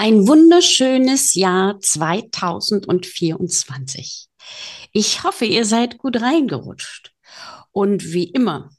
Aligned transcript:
Ein 0.00 0.28
wunderschönes 0.28 1.34
Jahr 1.34 1.80
2024. 1.80 4.28
Ich 4.92 5.24
hoffe, 5.24 5.44
ihr 5.44 5.64
seid 5.64 5.98
gut 5.98 6.22
reingerutscht. 6.22 7.12
Und 7.72 8.12
wie 8.12 8.30
immer, 8.30 8.70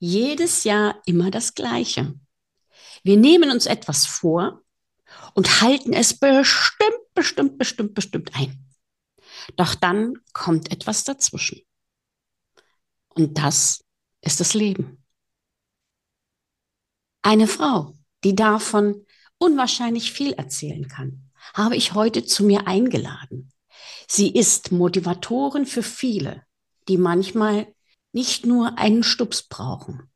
jedes 0.00 0.64
Jahr 0.64 1.00
immer 1.06 1.30
das 1.30 1.54
Gleiche. 1.54 2.18
Wir 3.04 3.16
nehmen 3.16 3.52
uns 3.52 3.66
etwas 3.66 4.06
vor 4.06 4.64
und 5.34 5.60
halten 5.60 5.92
es 5.92 6.18
bestimmt, 6.18 7.14
bestimmt, 7.14 7.58
bestimmt, 7.58 7.94
bestimmt 7.94 8.32
ein. 8.34 8.66
Doch 9.54 9.76
dann 9.76 10.14
kommt 10.32 10.72
etwas 10.72 11.04
dazwischen. 11.04 11.60
Und 13.10 13.38
das 13.38 13.84
ist 14.20 14.40
das 14.40 14.54
Leben. 14.54 15.04
Eine 17.22 17.46
Frau, 17.46 17.96
die 18.24 18.34
davon 18.34 19.05
unwahrscheinlich 19.38 20.12
viel 20.12 20.32
erzählen 20.32 20.88
kann, 20.88 21.30
habe 21.54 21.76
ich 21.76 21.94
heute 21.94 22.24
zu 22.24 22.44
mir 22.44 22.66
eingeladen. 22.66 23.50
Sie 24.08 24.30
ist 24.30 24.72
Motivatorin 24.72 25.66
für 25.66 25.82
viele, 25.82 26.42
die 26.88 26.98
manchmal 26.98 27.66
nicht 28.12 28.46
nur 28.46 28.78
einen 28.78 29.02
Stups 29.02 29.42
brauchen. 29.42 30.10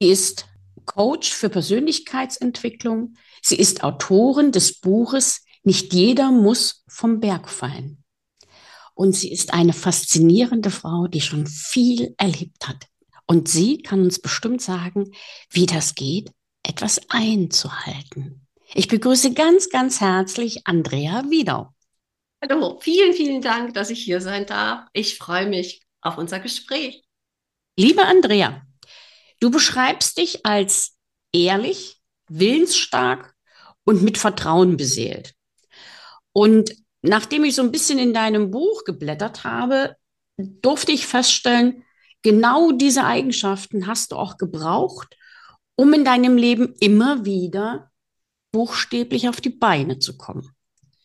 Sie 0.00 0.08
ist 0.08 0.46
Coach 0.84 1.32
für 1.32 1.48
Persönlichkeitsentwicklung. 1.48 3.14
Sie 3.42 3.56
ist 3.56 3.84
Autorin 3.84 4.52
des 4.52 4.80
Buches 4.80 5.44
Nicht 5.62 5.94
jeder 5.94 6.30
muss 6.30 6.84
vom 6.88 7.20
Berg 7.20 7.48
fallen. 7.48 8.04
Und 8.94 9.14
sie 9.14 9.32
ist 9.32 9.54
eine 9.54 9.72
faszinierende 9.72 10.70
Frau, 10.70 11.06
die 11.06 11.20
schon 11.20 11.46
viel 11.46 12.14
erlebt 12.18 12.68
hat. 12.68 12.86
Und 13.26 13.48
sie 13.48 13.78
kann 13.78 14.02
uns 14.02 14.20
bestimmt 14.20 14.60
sagen, 14.60 15.10
wie 15.50 15.66
das 15.66 15.94
geht, 15.94 16.30
etwas 16.62 17.00
einzuhalten. 17.08 18.43
Ich 18.76 18.88
begrüße 18.88 19.34
ganz, 19.34 19.70
ganz 19.70 20.00
herzlich 20.00 20.66
Andrea 20.66 21.22
Wiedau. 21.30 21.72
Hallo, 22.42 22.80
vielen, 22.80 23.12
vielen 23.12 23.40
Dank, 23.40 23.72
dass 23.74 23.88
ich 23.88 24.02
hier 24.02 24.20
sein 24.20 24.46
darf. 24.46 24.88
Ich 24.92 25.16
freue 25.16 25.46
mich 25.46 25.82
auf 26.00 26.18
unser 26.18 26.40
Gespräch. 26.40 27.04
Liebe 27.78 28.04
Andrea, 28.04 28.62
du 29.38 29.52
beschreibst 29.52 30.18
dich 30.18 30.44
als 30.44 30.96
ehrlich, 31.32 32.00
willensstark 32.28 33.32
und 33.84 34.02
mit 34.02 34.18
Vertrauen 34.18 34.76
beseelt. 34.76 35.34
Und 36.32 36.74
nachdem 37.00 37.44
ich 37.44 37.54
so 37.54 37.62
ein 37.62 37.70
bisschen 37.70 38.00
in 38.00 38.12
deinem 38.12 38.50
Buch 38.50 38.82
geblättert 38.82 39.44
habe, 39.44 39.94
durfte 40.36 40.90
ich 40.90 41.06
feststellen, 41.06 41.84
genau 42.22 42.72
diese 42.72 43.04
Eigenschaften 43.04 43.86
hast 43.86 44.10
du 44.10 44.16
auch 44.16 44.36
gebraucht, 44.36 45.16
um 45.76 45.92
in 45.92 46.04
deinem 46.04 46.36
Leben 46.36 46.74
immer 46.80 47.24
wieder 47.24 47.92
buchstäblich 48.54 49.28
auf 49.28 49.40
die 49.40 49.50
Beine 49.50 49.98
zu 49.98 50.16
kommen. 50.16 50.48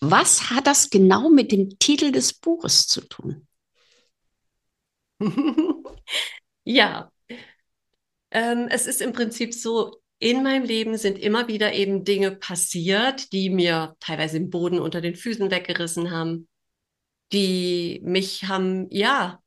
Was 0.01 0.51
hat 0.51 0.67
das 0.67 0.91
genau 0.91 1.29
mit 1.29 1.51
dem 1.51 1.79
Titel 1.79 2.11
des 2.11 2.31
Buches 2.31 2.85
zu 2.85 3.01
tun? 3.01 3.47
ja, 6.63 7.11
ähm, 8.29 8.67
es 8.69 8.85
ist 8.85 9.01
im 9.01 9.13
Prinzip 9.13 9.55
so, 9.55 9.99
in 10.19 10.43
meinem 10.43 10.63
Leben 10.63 10.95
sind 10.95 11.17
immer 11.17 11.47
wieder 11.47 11.73
eben 11.73 12.03
Dinge 12.03 12.29
passiert, 12.31 13.33
die 13.33 13.49
mir 13.49 13.95
teilweise 13.99 14.39
den 14.39 14.51
Boden 14.51 14.79
unter 14.79 15.01
den 15.01 15.15
Füßen 15.15 15.49
weggerissen 15.49 16.11
haben, 16.11 16.47
die 17.33 17.99
mich 18.03 18.43
haben, 18.43 18.87
ja, 18.91 19.41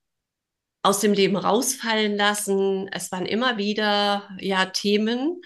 aus 0.83 0.99
dem 0.99 1.12
Leben 1.12 1.37
rausfallen 1.37 2.17
lassen. 2.17 2.89
Es 2.91 3.12
waren 3.12 3.27
immer 3.27 3.59
wieder, 3.59 4.29
ja, 4.41 4.67
Themen, 4.67 5.41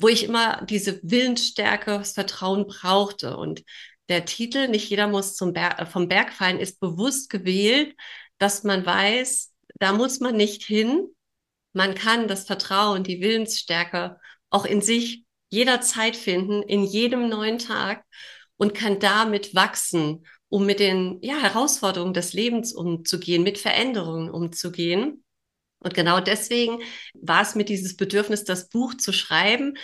wo 0.00 0.08
ich 0.08 0.24
immer 0.24 0.64
diese 0.66 1.00
Willensstärke, 1.02 1.98
das 1.98 2.12
Vertrauen 2.12 2.66
brauchte. 2.66 3.36
Und 3.36 3.62
der 4.08 4.24
Titel 4.24 4.68
Nicht 4.68 4.90
jeder 4.90 5.06
muss 5.08 5.36
zum 5.36 5.52
Ber 5.52 5.78
äh, 5.78 5.86
vom 5.86 6.08
Berg 6.08 6.32
fallen 6.32 6.58
ist 6.58 6.80
bewusst 6.80 7.30
gewählt, 7.30 7.94
dass 8.38 8.64
man 8.64 8.84
weiß, 8.84 9.52
da 9.78 9.92
muss 9.92 10.20
man 10.20 10.36
nicht 10.36 10.64
hin. 10.64 11.08
Man 11.72 11.94
kann 11.94 12.26
das 12.26 12.44
Vertrauen, 12.44 13.04
die 13.04 13.20
Willensstärke 13.20 14.18
auch 14.50 14.64
in 14.64 14.82
sich 14.82 15.24
jederzeit 15.50 16.16
finden, 16.16 16.62
in 16.62 16.84
jedem 16.84 17.28
neuen 17.28 17.58
Tag 17.58 18.04
und 18.56 18.74
kann 18.74 18.98
damit 18.98 19.54
wachsen, 19.54 20.26
um 20.48 20.66
mit 20.66 20.80
den 20.80 21.18
ja, 21.22 21.38
Herausforderungen 21.38 22.14
des 22.14 22.32
Lebens 22.32 22.72
umzugehen, 22.72 23.42
mit 23.42 23.58
Veränderungen 23.58 24.30
umzugehen. 24.30 25.24
Und 25.80 25.94
genau 25.94 26.20
deswegen 26.20 26.78
war 27.14 27.42
es 27.42 27.54
mir 27.54 27.64
dieses 27.64 27.96
Bedürfnis, 27.96 28.44
das 28.44 28.68
Buch 28.68 28.94
zu 28.94 29.12
schreiben, 29.12 29.76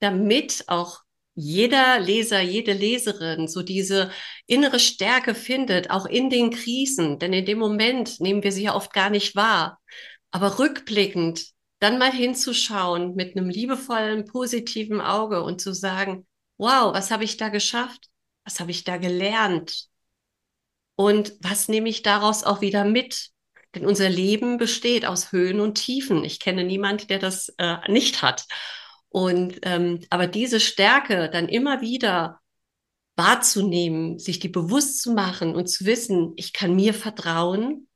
damit 0.00 0.64
auch 0.66 1.00
jeder 1.34 1.98
Leser, 2.00 2.40
jede 2.40 2.72
Leserin 2.72 3.48
so 3.48 3.62
diese 3.62 4.10
innere 4.46 4.78
Stärke 4.78 5.34
findet, 5.34 5.90
auch 5.90 6.06
in 6.06 6.28
den 6.28 6.50
Krisen. 6.50 7.18
Denn 7.18 7.32
in 7.32 7.46
dem 7.46 7.58
Moment 7.58 8.20
nehmen 8.20 8.42
wir 8.42 8.52
sie 8.52 8.64
ja 8.64 8.74
oft 8.74 8.92
gar 8.92 9.10
nicht 9.10 9.34
wahr. 9.36 9.80
Aber 10.30 10.58
rückblickend 10.58 11.46
dann 11.78 11.98
mal 11.98 12.12
hinzuschauen 12.12 13.14
mit 13.14 13.36
einem 13.36 13.48
liebevollen, 13.48 14.24
positiven 14.24 15.00
Auge 15.00 15.42
und 15.42 15.60
zu 15.60 15.74
sagen, 15.74 16.26
wow, 16.58 16.94
was 16.94 17.10
habe 17.10 17.24
ich 17.24 17.36
da 17.36 17.48
geschafft? 17.48 18.08
Was 18.44 18.60
habe 18.60 18.70
ich 18.70 18.84
da 18.84 18.98
gelernt? 18.98 19.88
Und 20.96 21.34
was 21.40 21.68
nehme 21.68 21.88
ich 21.88 22.02
daraus 22.02 22.44
auch 22.44 22.60
wieder 22.60 22.84
mit? 22.84 23.30
Denn 23.74 23.86
unser 23.86 24.08
Leben 24.08 24.58
besteht 24.58 25.06
aus 25.06 25.32
Höhen 25.32 25.60
und 25.60 25.76
Tiefen. 25.76 26.24
Ich 26.24 26.40
kenne 26.40 26.64
niemanden, 26.64 27.06
der 27.08 27.18
das 27.18 27.54
äh, 27.58 27.76
nicht 27.90 28.22
hat. 28.22 28.46
Und 29.08 29.60
ähm, 29.62 30.00
aber 30.10 30.26
diese 30.26 30.60
Stärke 30.60 31.30
dann 31.30 31.48
immer 31.48 31.80
wieder 31.80 32.40
wahrzunehmen, 33.16 34.18
sich 34.18 34.38
die 34.38 34.48
bewusst 34.48 35.02
zu 35.02 35.12
machen 35.12 35.54
und 35.54 35.66
zu 35.66 35.84
wissen, 35.84 36.32
ich 36.36 36.52
kann 36.52 36.74
mir 36.74 36.94
vertrauen 36.94 37.88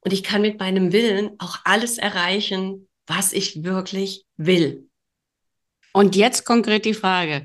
und 0.00 0.12
ich 0.12 0.22
kann 0.22 0.42
mit 0.42 0.58
meinem 0.58 0.92
Willen 0.92 1.32
auch 1.38 1.58
alles 1.64 1.98
erreichen, 1.98 2.88
was 3.06 3.32
ich 3.32 3.62
wirklich 3.64 4.24
will. 4.36 4.88
Und 5.92 6.16
jetzt 6.16 6.44
konkret 6.44 6.84
die 6.86 6.94
Frage, 6.94 7.44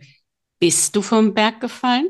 bist 0.59 0.95
du 0.95 1.01
vom 1.01 1.33
Berg 1.33 1.61
gefallen? 1.61 2.09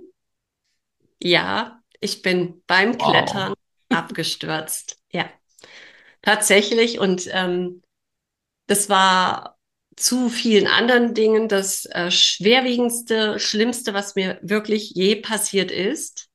Ja, 1.22 1.82
ich 2.00 2.22
bin 2.22 2.64
beim 2.66 3.00
wow. 3.00 3.12
Klettern 3.12 3.54
abgestürzt. 3.90 4.98
Ja, 5.12 5.30
tatsächlich. 6.22 7.00
Und 7.00 7.28
ähm, 7.32 7.82
das 8.68 8.90
war 8.90 9.58
zu 9.96 10.30
vielen 10.30 10.68
anderen 10.68 11.14
Dingen 11.14 11.50
das 11.50 11.86
äh, 11.86 12.10
schwerwiegendste, 12.10 13.40
schlimmste, 13.40 13.94
was 13.94 14.16
mir 14.16 14.40
wirklich 14.42 14.92
je 14.92 15.16
passiert 15.18 15.72
ist. 15.72 16.30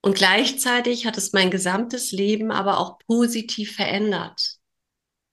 Und 0.00 0.14
gleichzeitig 0.16 1.06
hat 1.06 1.18
es 1.18 1.32
mein 1.32 1.50
gesamtes 1.50 2.12
Leben 2.12 2.52
aber 2.52 2.78
auch 2.78 2.98
positiv 3.00 3.74
verändert. 3.74 4.56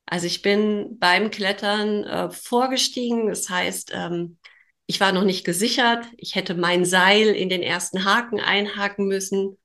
Also 0.05 0.25
ich 0.25 0.41
bin 0.41 0.97
beim 0.99 1.29
Klettern 1.29 2.03
äh, 2.03 2.31
vorgestiegen, 2.31 3.27
das 3.27 3.47
heißt, 3.47 3.91
ähm, 3.93 4.39
ich 4.87 4.99
war 4.99 5.11
noch 5.11 5.23
nicht 5.23 5.45
gesichert. 5.45 6.03
Ich 6.17 6.33
hätte 6.33 6.55
mein 6.55 6.83
Seil 6.83 7.27
in 7.27 7.47
den 7.47 7.61
ersten 7.61 8.05
Haken 8.05 8.39
einhaken 8.39 9.05
müssen. 9.07 9.58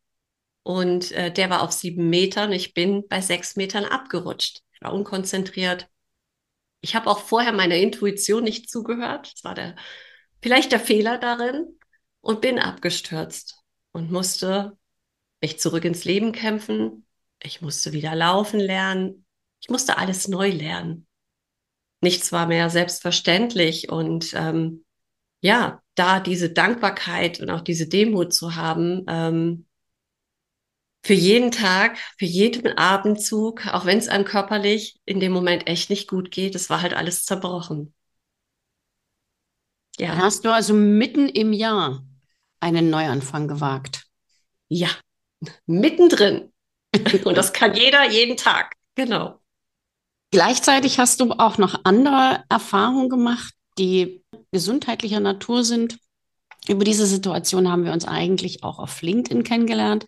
Und 0.65 1.13
äh, 1.13 1.31
der 1.31 1.51
war 1.51 1.63
auf 1.63 1.73
sieben 1.73 2.09
Metern. 2.11 2.51
Ich 2.51 2.75
bin 2.75 3.07
bei 3.07 3.21
sechs 3.21 3.55
Metern 3.55 3.85
abgerutscht. 3.85 4.63
War 4.81 4.93
unkonzentriert. 4.93 5.89
Ich 6.81 6.97
habe 6.97 7.09
auch 7.09 7.21
vorher 7.21 7.53
meiner 7.53 7.77
Intuition 7.77 8.43
nicht 8.43 8.69
zugehört. 8.71 9.33
Das 9.35 9.45
war 9.45 9.55
der, 9.55 9.77
vielleicht 10.43 10.73
der 10.73 10.81
Fehler 10.81 11.19
darin 11.19 11.79
und 12.21 12.41
bin 12.41 12.59
abgestürzt 12.59 13.59
und 13.93 14.11
musste 14.11 14.77
mich 15.41 15.61
zurück 15.61 15.85
ins 15.85 16.05
Leben 16.05 16.33
kämpfen. 16.33 17.07
Ich 17.43 17.61
musste 17.61 17.93
wieder 17.93 18.15
laufen 18.15 18.59
lernen. 18.59 19.27
Ich 19.61 19.69
musste 19.69 19.99
alles 19.99 20.29
neu 20.29 20.49
lernen. 20.51 21.07
Nichts 22.01 22.33
war 22.33 22.47
mehr 22.47 22.71
selbstverständlich 22.71 23.91
und 23.91 24.33
ähm, 24.35 24.85
ja, 25.41 25.83
da 25.95 26.21
diese 26.21 26.51
Dankbarkeit 26.51 27.41
und 27.41 27.51
auch 27.51 27.61
diese 27.61 27.87
Demut 27.87 28.33
zu 28.33 28.57
haben, 28.57 29.05
ähm, 29.09 29.67
für 31.05 31.13
jeden 31.15 31.51
Tag, 31.51 31.99
für 32.19 32.25
jeden 32.25 32.79
Abendzug, 32.79 33.67
auch 33.67 33.85
wenn 33.85 33.99
es 33.99 34.09
einem 34.09 34.25
körperlich 34.25 34.99
in 35.05 35.21
dem 35.21 35.33
Moment 35.33 35.67
echt 35.67 35.91
nicht 35.91 36.09
gut 36.09 36.31
geht, 36.31 36.55
es 36.55 36.71
war 36.71 36.81
halt 36.81 36.95
alles 36.95 37.25
zerbrochen. 37.25 37.93
Ja. 39.99 40.09
Dann 40.09 40.23
hast 40.23 40.47
du 40.47 40.53
also 40.53 40.73
mitten 40.73 41.29
im 41.29 41.53
Jahr 41.53 42.03
einen 42.59 42.89
Neuanfang 42.89 43.49
gewagt. 43.49 44.05
Ja, 44.69 44.89
mittendrin. 45.67 46.51
Und 47.25 47.37
das 47.37 47.53
kann 47.53 47.75
jeder 47.75 48.09
jeden 48.09 48.39
Tag. 48.39 48.75
Genau. 48.95 49.41
Gleichzeitig 50.31 50.99
hast 50.99 51.21
du 51.21 51.33
auch 51.33 51.59
noch 51.59 51.81
andere 51.85 52.45
Erfahrungen 52.49 53.11
gemacht, 53.11 53.53
die 53.79 54.25
gesundheitlicher 54.53 55.21
Natur 55.21 55.65
sind. 55.65 55.99
Über 56.67 56.83
diese 56.83 57.07
Situation 57.07 57.71
haben 57.71 57.85
wir 57.85 57.93
uns 57.93 58.07
eigentlich 58.07 58.65
auch 58.65 58.79
auf 58.79 59.03
LinkedIn 59.03 59.45
kennengelernt, 59.45 60.07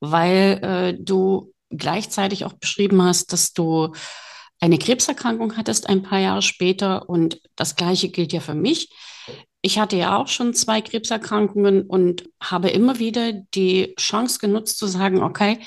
weil 0.00 0.60
äh, 0.62 0.96
du 0.98 1.52
gleichzeitig 1.70 2.44
auch 2.44 2.54
beschrieben 2.54 3.02
hast, 3.02 3.32
dass 3.32 3.52
du 3.52 3.92
eine 4.60 4.78
Krebserkrankung 4.78 5.56
hattest 5.56 5.88
ein 5.88 6.02
paar 6.02 6.18
Jahre 6.18 6.42
später 6.42 7.08
und 7.08 7.40
das 7.56 7.76
gleiche 7.76 8.08
gilt 8.08 8.32
ja 8.32 8.40
für 8.40 8.54
mich. 8.54 8.90
Ich 9.60 9.78
hatte 9.78 9.96
ja 9.96 10.16
auch 10.16 10.28
schon 10.28 10.54
zwei 10.54 10.80
Krebserkrankungen 10.80 11.82
und 11.82 12.28
habe 12.40 12.70
immer 12.70 12.98
wieder 12.98 13.32
die 13.32 13.94
Chance 13.98 14.38
genutzt 14.38 14.78
zu 14.78 14.86
sagen, 14.86 15.22
okay, 15.22 15.58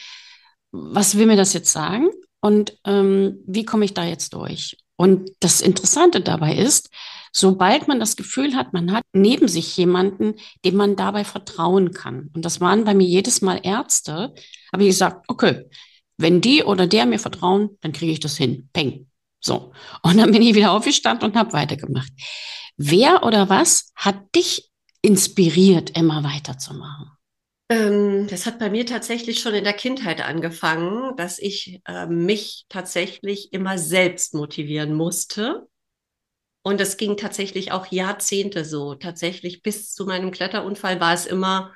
was 0.71 1.17
will 1.17 1.25
mir 1.25 1.35
das 1.35 1.53
jetzt 1.53 1.71
sagen 1.71 2.09
und 2.41 2.77
ähm, 2.85 3.43
wie 3.45 3.65
komme 3.65 3.85
ich 3.85 3.93
da 3.93 4.05
jetzt 4.05 4.33
durch? 4.33 4.77
Und 4.95 5.31
das 5.39 5.61
Interessante 5.61 6.21
dabei 6.21 6.55
ist, 6.55 6.89
sobald 7.31 7.87
man 7.87 7.99
das 7.99 8.15
Gefühl 8.15 8.55
hat, 8.55 8.73
man 8.73 8.91
hat 8.91 9.03
neben 9.13 9.47
sich 9.47 9.75
jemanden, 9.77 10.35
dem 10.65 10.75
man 10.75 10.95
dabei 10.95 11.23
vertrauen 11.23 11.91
kann. 11.91 12.29
Und 12.33 12.45
das 12.45 12.61
waren 12.61 12.83
bei 12.83 12.93
mir 12.93 13.07
jedes 13.07 13.41
Mal 13.41 13.59
Ärzte, 13.63 14.33
habe 14.71 14.83
ich 14.83 14.89
gesagt, 14.89 15.25
okay, 15.27 15.65
wenn 16.17 16.41
die 16.41 16.63
oder 16.63 16.87
der 16.87 17.05
mir 17.05 17.19
vertrauen, 17.19 17.77
dann 17.81 17.93
kriege 17.93 18.11
ich 18.11 18.19
das 18.19 18.37
hin. 18.37 18.69
Peng. 18.73 19.07
So. 19.39 19.71
Und 20.03 20.17
dann 20.17 20.31
bin 20.31 20.41
ich 20.41 20.55
wieder 20.55 20.71
aufgestanden 20.71 21.29
und 21.29 21.37
habe 21.37 21.53
weitergemacht. 21.53 22.11
Wer 22.75 23.23
oder 23.23 23.49
was 23.49 23.91
hat 23.95 24.35
dich 24.35 24.69
inspiriert, 25.01 25.97
immer 25.97 26.23
weiterzumachen? 26.23 27.11
Ähm, 27.69 28.27
das 28.27 28.45
hat 28.45 28.59
bei 28.59 28.69
mir 28.69 28.85
tatsächlich 28.85 29.39
schon 29.39 29.53
in 29.53 29.63
der 29.63 29.73
Kindheit 29.73 30.25
angefangen, 30.25 31.15
dass 31.17 31.39
ich 31.39 31.81
äh, 31.85 32.07
mich 32.07 32.65
tatsächlich 32.67 33.53
immer 33.53 33.77
selbst 33.77 34.33
motivieren 34.33 34.93
musste. 34.93 35.67
Und 36.61 36.79
das 36.79 36.97
ging 36.97 37.17
tatsächlich 37.17 37.71
auch 37.71 37.87
Jahrzehnte 37.87 38.65
so. 38.65 38.95
Tatsächlich 38.95 39.61
bis 39.61 39.93
zu 39.93 40.05
meinem 40.05 40.31
Kletterunfall 40.31 40.99
war 40.99 41.13
es 41.13 41.25
immer 41.25 41.73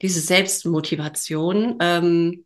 diese 0.00 0.20
Selbstmotivation. 0.20 1.76
Ähm, 1.80 2.44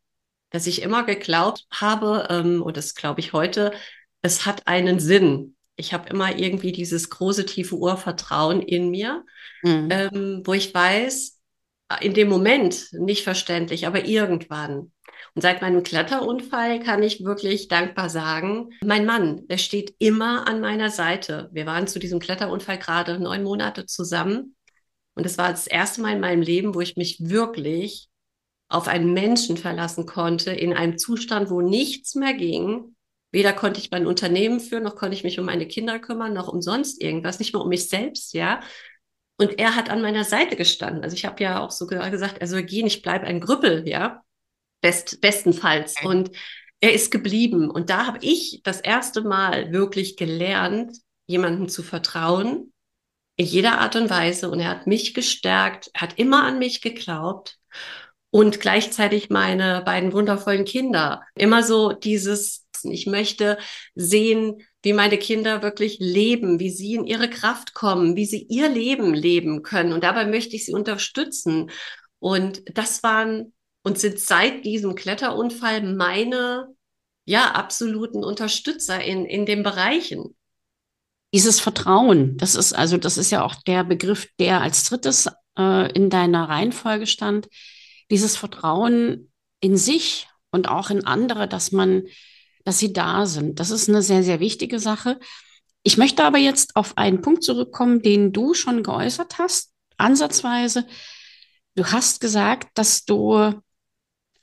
dass 0.53 0.67
ich 0.67 0.83
immer 0.83 1.03
geglaubt 1.05 1.67
habe, 1.73 2.29
ähm, 2.31 2.63
und 2.63 2.77
das 2.77 2.95
glaube 2.95 3.21
ich 3.21 3.33
heute, 3.33 3.73
es 4.21 4.47
hat 4.47 4.67
einen 4.67 5.01
Sinn. 5.01 5.57
Ich 5.77 5.93
habe 5.93 6.09
immer 6.11 6.39
irgendwie 6.39 6.73
dieses 6.73 7.11
große, 7.11 7.47
tiefe 7.47 7.75
Urvertrauen 7.75 8.61
in 8.61 8.91
mir, 8.91 9.25
mhm. 9.63 9.89
ähm, 9.91 10.43
wo 10.45 10.53
ich 10.53 10.73
weiß, 10.73 11.41
in 12.01 12.15
dem 12.15 12.29
Moment 12.29 12.89
nicht 12.93 13.25
verständlich, 13.25 13.87
aber 13.87 14.05
irgendwann. 14.05 14.93
Und 15.35 15.43
seit 15.43 15.63
meinem 15.63 15.83
Kletterunfall 15.83 16.81
kann 16.81 17.03
ich 17.03 17.25
wirklich 17.25 17.69
dankbar 17.69 18.11
sagen, 18.11 18.71
mein 18.85 19.07
Mann, 19.07 19.47
der 19.49 19.59
steht 19.59 19.95
immer 19.99 20.47
an 20.49 20.61
meiner 20.61 20.91
Seite. 20.91 21.49
Wir 21.53 21.67
waren 21.67 21.87
zu 21.87 21.99
diesem 21.99 22.19
Kletterunfall 22.19 22.79
gerade 22.79 23.19
neun 23.19 23.43
Monate 23.43 23.87
zusammen. 23.87 24.57
Und 25.15 25.27
es 25.27 25.39
war 25.39 25.51
das 25.51 25.67
erste 25.67 26.01
Mal 26.01 26.15
in 26.15 26.21
meinem 26.21 26.43
Leben, 26.43 26.75
wo 26.75 26.81
ich 26.81 26.97
mich 26.97 27.19
wirklich 27.21 28.09
auf 28.69 28.89
einen 28.89 29.13
Menschen 29.13 29.57
verlassen 29.57 30.07
konnte, 30.07 30.51
in 30.51 30.73
einem 30.73 30.97
Zustand, 30.97 31.51
wo 31.51 31.61
nichts 31.61 32.15
mehr 32.15 32.33
ging. 32.33 32.97
Weder 33.31 33.53
konnte 33.53 33.81
ich 33.81 33.91
mein 33.91 34.07
Unternehmen 34.07 34.61
führen, 34.61 34.83
noch 34.83 34.97
konnte 34.97 35.15
ich 35.15 35.25
mich 35.25 35.39
um 35.39 35.47
meine 35.47 35.67
Kinder 35.67 35.99
kümmern, 35.99 36.33
noch 36.33 36.49
um 36.49 36.63
sonst 36.63 37.01
irgendwas, 37.03 37.39
nicht 37.39 37.53
mal 37.53 37.61
um 37.61 37.69
mich 37.69 37.89
selbst, 37.89 38.35
ja. 38.35 38.61
Und 39.39 39.59
er 39.59 39.75
hat 39.77 39.91
an 39.91 40.03
meiner 40.03 40.25
Seite 40.25 40.57
gestanden. 40.57 41.03
Also 41.03 41.17
ich 41.17 41.25
habe 41.25 41.43
ja 41.43 41.61
auch 41.61 41.71
sogar 41.71 42.11
gesagt, 42.11 42.39
er 42.39 42.47
soll 42.47 42.63
gehen, 42.63 42.87
ich 42.87 43.03
bleibe 43.03 43.27
ein 43.27 43.41
Grüppel, 43.41 43.89
ja. 43.89 44.22
Best, 44.83 45.23
bestenfalls. 45.23 45.95
Und 46.05 46.31
er 46.81 46.93
ist 46.93 47.11
geblieben. 47.11 47.71
Und 47.71 47.89
da 47.89 48.07
habe 48.07 48.19
ich 48.21 48.61
das 48.65 48.81
erste 48.81 49.23
Mal 49.23 49.73
wirklich 49.73 50.17
gelernt, 50.17 50.99
jemandem 51.27 51.69
zu 51.69 51.83
vertrauen, 51.83 52.73
in 53.37 53.47
jeder 53.47 53.79
Art 53.79 53.97
und 53.97 54.11
Weise. 54.11 54.51
Und 54.51 54.61
er 54.61 54.69
hat 54.69 54.87
mich 54.87 55.15
gestärkt, 55.15 55.91
hat 55.97 56.19
immer 56.19 56.45
an 56.45 56.59
mich 56.59 56.83
geglaubt 56.83 57.59
und 58.31 58.61
gleichzeitig 58.61 59.31
meine 59.31 59.83
beiden 59.85 60.13
wundervollen 60.13 60.65
Kinder. 60.65 61.23
Immer 61.35 61.63
so 61.63 61.93
dieses, 61.93 62.67
ich 62.83 63.07
möchte 63.07 63.59
sehen, 63.95 64.63
wie 64.83 64.93
meine 64.93 65.19
Kinder 65.19 65.63
wirklich 65.63 65.99
leben, 66.01 66.59
wie 66.59 66.71
sie 66.71 66.95
in 66.95 67.05
ihre 67.05 67.31
Kraft 67.31 67.75
kommen, 67.75 68.17
wie 68.17 68.27
sie 68.27 68.43
ihr 68.49 68.69
Leben 68.69 69.15
leben 69.15 69.63
können. 69.63 69.93
Und 69.93 70.03
dabei 70.03 70.27
möchte 70.27 70.57
ich 70.57 70.65
sie 70.65 70.73
unterstützen. 70.73 71.71
Und 72.19 72.63
das 72.77 73.03
waren 73.03 73.53
und 73.83 73.99
sind 73.99 74.19
seit 74.19 74.65
diesem 74.65 74.95
Kletterunfall 74.95 75.83
meine, 75.83 76.69
ja, 77.25 77.53
absoluten 77.53 78.25
Unterstützer 78.25 79.03
in, 79.03 79.25
in 79.27 79.47
den 79.47 79.63
Bereichen. 79.63 80.37
Dieses 81.35 81.61
Vertrauen, 81.61 82.37
das 82.37 82.55
ist 82.55 82.73
also, 82.73 82.97
das 82.97 83.17
ist 83.17 83.31
ja 83.31 83.45
auch 83.45 83.55
der 83.55 83.85
Begriff, 83.85 84.29
der 84.39 84.61
als 84.61 84.85
drittes 84.85 85.29
äh, 85.59 85.91
in 85.93 86.11
deiner 86.11 86.49
Reihenfolge 86.49 87.07
stand 87.07 87.49
dieses 88.11 88.37
Vertrauen 88.37 89.33
in 89.61 89.77
sich 89.77 90.29
und 90.51 90.69
auch 90.69 90.91
in 90.91 91.07
andere, 91.07 91.49
dass 91.49 91.73
man, 91.73 92.03
dass 92.65 92.79
sie 92.79 92.93
da 92.93 93.27
sind. 93.27 93.59
Das 93.59 93.71
ist 93.71 93.89
eine 93.89 94.03
sehr, 94.03 94.23
sehr 94.23 94.41
wichtige 94.41 94.79
Sache. 94.79 95.19
Ich 95.83 95.97
möchte 95.97 96.25
aber 96.25 96.39
jetzt 96.39 96.77
auf 96.77 96.99
einen 96.99 97.23
Punkt 97.23 97.43
zurückkommen, 97.43 98.03
den 98.03 98.33
du 98.33 98.55
schon 98.55 98.83
geäußert 98.83 99.39
hast, 99.39 99.73
ansatzweise. 99.97 100.87
Du 101.75 101.87
hast 101.87 102.21
gesagt, 102.21 102.69
dass 102.75 103.05
du 103.05 103.55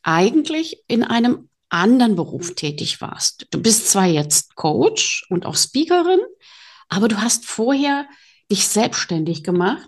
eigentlich 0.04 0.84
in 0.88 1.04
einem 1.04 1.50
anderen 1.70 2.16
Beruf 2.16 2.56
tätig 2.56 3.00
warst. 3.02 3.48
Du 3.52 3.62
bist 3.62 3.90
zwar 3.90 4.06
jetzt 4.06 4.56
Coach 4.56 5.26
und 5.30 5.46
auch 5.46 5.56
Speakerin, 5.56 6.20
aber 6.90 7.08
du 7.08 7.22
hast 7.22 7.46
vorher 7.46 8.08
dich 8.52 8.68
selbstständig 8.68 9.44
gemacht, 9.44 9.88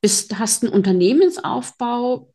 bist, 0.00 0.38
hast 0.38 0.62
einen 0.62 0.72
Unternehmensaufbau 0.72 2.30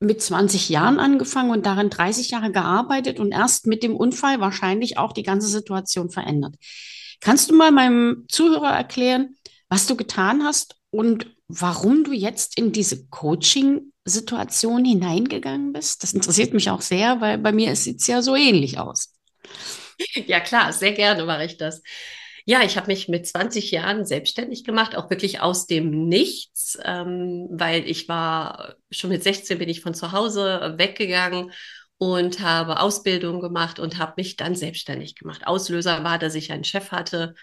mit 0.00 0.22
20 0.22 0.68
Jahren 0.68 1.00
angefangen 1.00 1.50
und 1.50 1.66
darin 1.66 1.90
30 1.90 2.30
Jahre 2.30 2.52
gearbeitet 2.52 3.18
und 3.18 3.32
erst 3.32 3.66
mit 3.66 3.82
dem 3.82 3.96
Unfall 3.96 4.40
wahrscheinlich 4.40 4.96
auch 4.96 5.12
die 5.12 5.24
ganze 5.24 5.48
Situation 5.48 6.10
verändert. 6.10 6.54
Kannst 7.20 7.50
du 7.50 7.56
mal 7.56 7.72
meinem 7.72 8.24
Zuhörer 8.28 8.70
erklären, 8.70 9.36
was 9.68 9.86
du 9.86 9.96
getan 9.96 10.44
hast 10.44 10.76
und 10.90 11.34
warum 11.48 12.04
du 12.04 12.12
jetzt 12.12 12.56
in 12.56 12.70
diese 12.70 13.08
Coaching-Situation 14.08 14.84
hineingegangen 14.84 15.72
bist? 15.72 16.02
Das 16.02 16.12
interessiert 16.12 16.54
mich 16.54 16.70
auch 16.70 16.80
sehr, 16.80 17.20
weil 17.20 17.38
bei 17.38 17.52
mir 17.52 17.74
sieht 17.76 18.00
es 18.00 18.06
ja 18.06 18.22
so 18.22 18.34
ähnlich 18.34 18.78
aus. 18.78 19.14
Ja, 20.26 20.40
klar, 20.40 20.72
sehr 20.72 20.92
gerne 20.92 21.24
mache 21.24 21.44
ich 21.44 21.56
das. 21.56 21.82
Ja, 22.44 22.62
ich 22.62 22.76
habe 22.76 22.86
mich 22.86 23.08
mit 23.08 23.26
20 23.26 23.70
Jahren 23.70 24.06
selbstständig 24.06 24.64
gemacht, 24.64 24.96
auch 24.96 25.10
wirklich 25.10 25.40
aus 25.40 25.66
dem 25.66 26.08
Nichts, 26.08 26.78
ähm, 26.82 27.48
weil 27.50 27.86
ich 27.86 28.08
war 28.08 28.76
schon 28.90 29.10
mit 29.10 29.22
16 29.22 29.58
bin 29.58 29.68
ich 29.68 29.82
von 29.82 29.92
zu 29.92 30.12
Hause 30.12 30.74
weggegangen 30.78 31.52
und 31.98 32.40
habe 32.40 32.80
Ausbildung 32.80 33.40
gemacht 33.40 33.78
und 33.80 33.98
habe 33.98 34.14
mich 34.16 34.36
dann 34.36 34.54
selbstständig 34.54 35.16
gemacht. 35.16 35.46
Auslöser 35.46 36.04
war, 36.04 36.18
dass 36.18 36.34
ich 36.36 36.52
einen 36.52 36.64
Chef 36.64 36.90
hatte, 36.90 37.34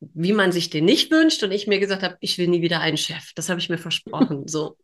wie 0.00 0.32
man 0.32 0.52
sich 0.52 0.70
den 0.70 0.84
nicht 0.84 1.10
wünscht 1.10 1.42
und 1.42 1.50
ich 1.50 1.66
mir 1.66 1.80
gesagt 1.80 2.02
habe, 2.02 2.16
ich 2.20 2.38
will 2.38 2.48
nie 2.48 2.62
wieder 2.62 2.80
einen 2.80 2.96
Chef. 2.96 3.32
Das 3.34 3.48
habe 3.48 3.60
ich 3.60 3.68
mir 3.68 3.78
versprochen. 3.78 4.46
So. 4.46 4.76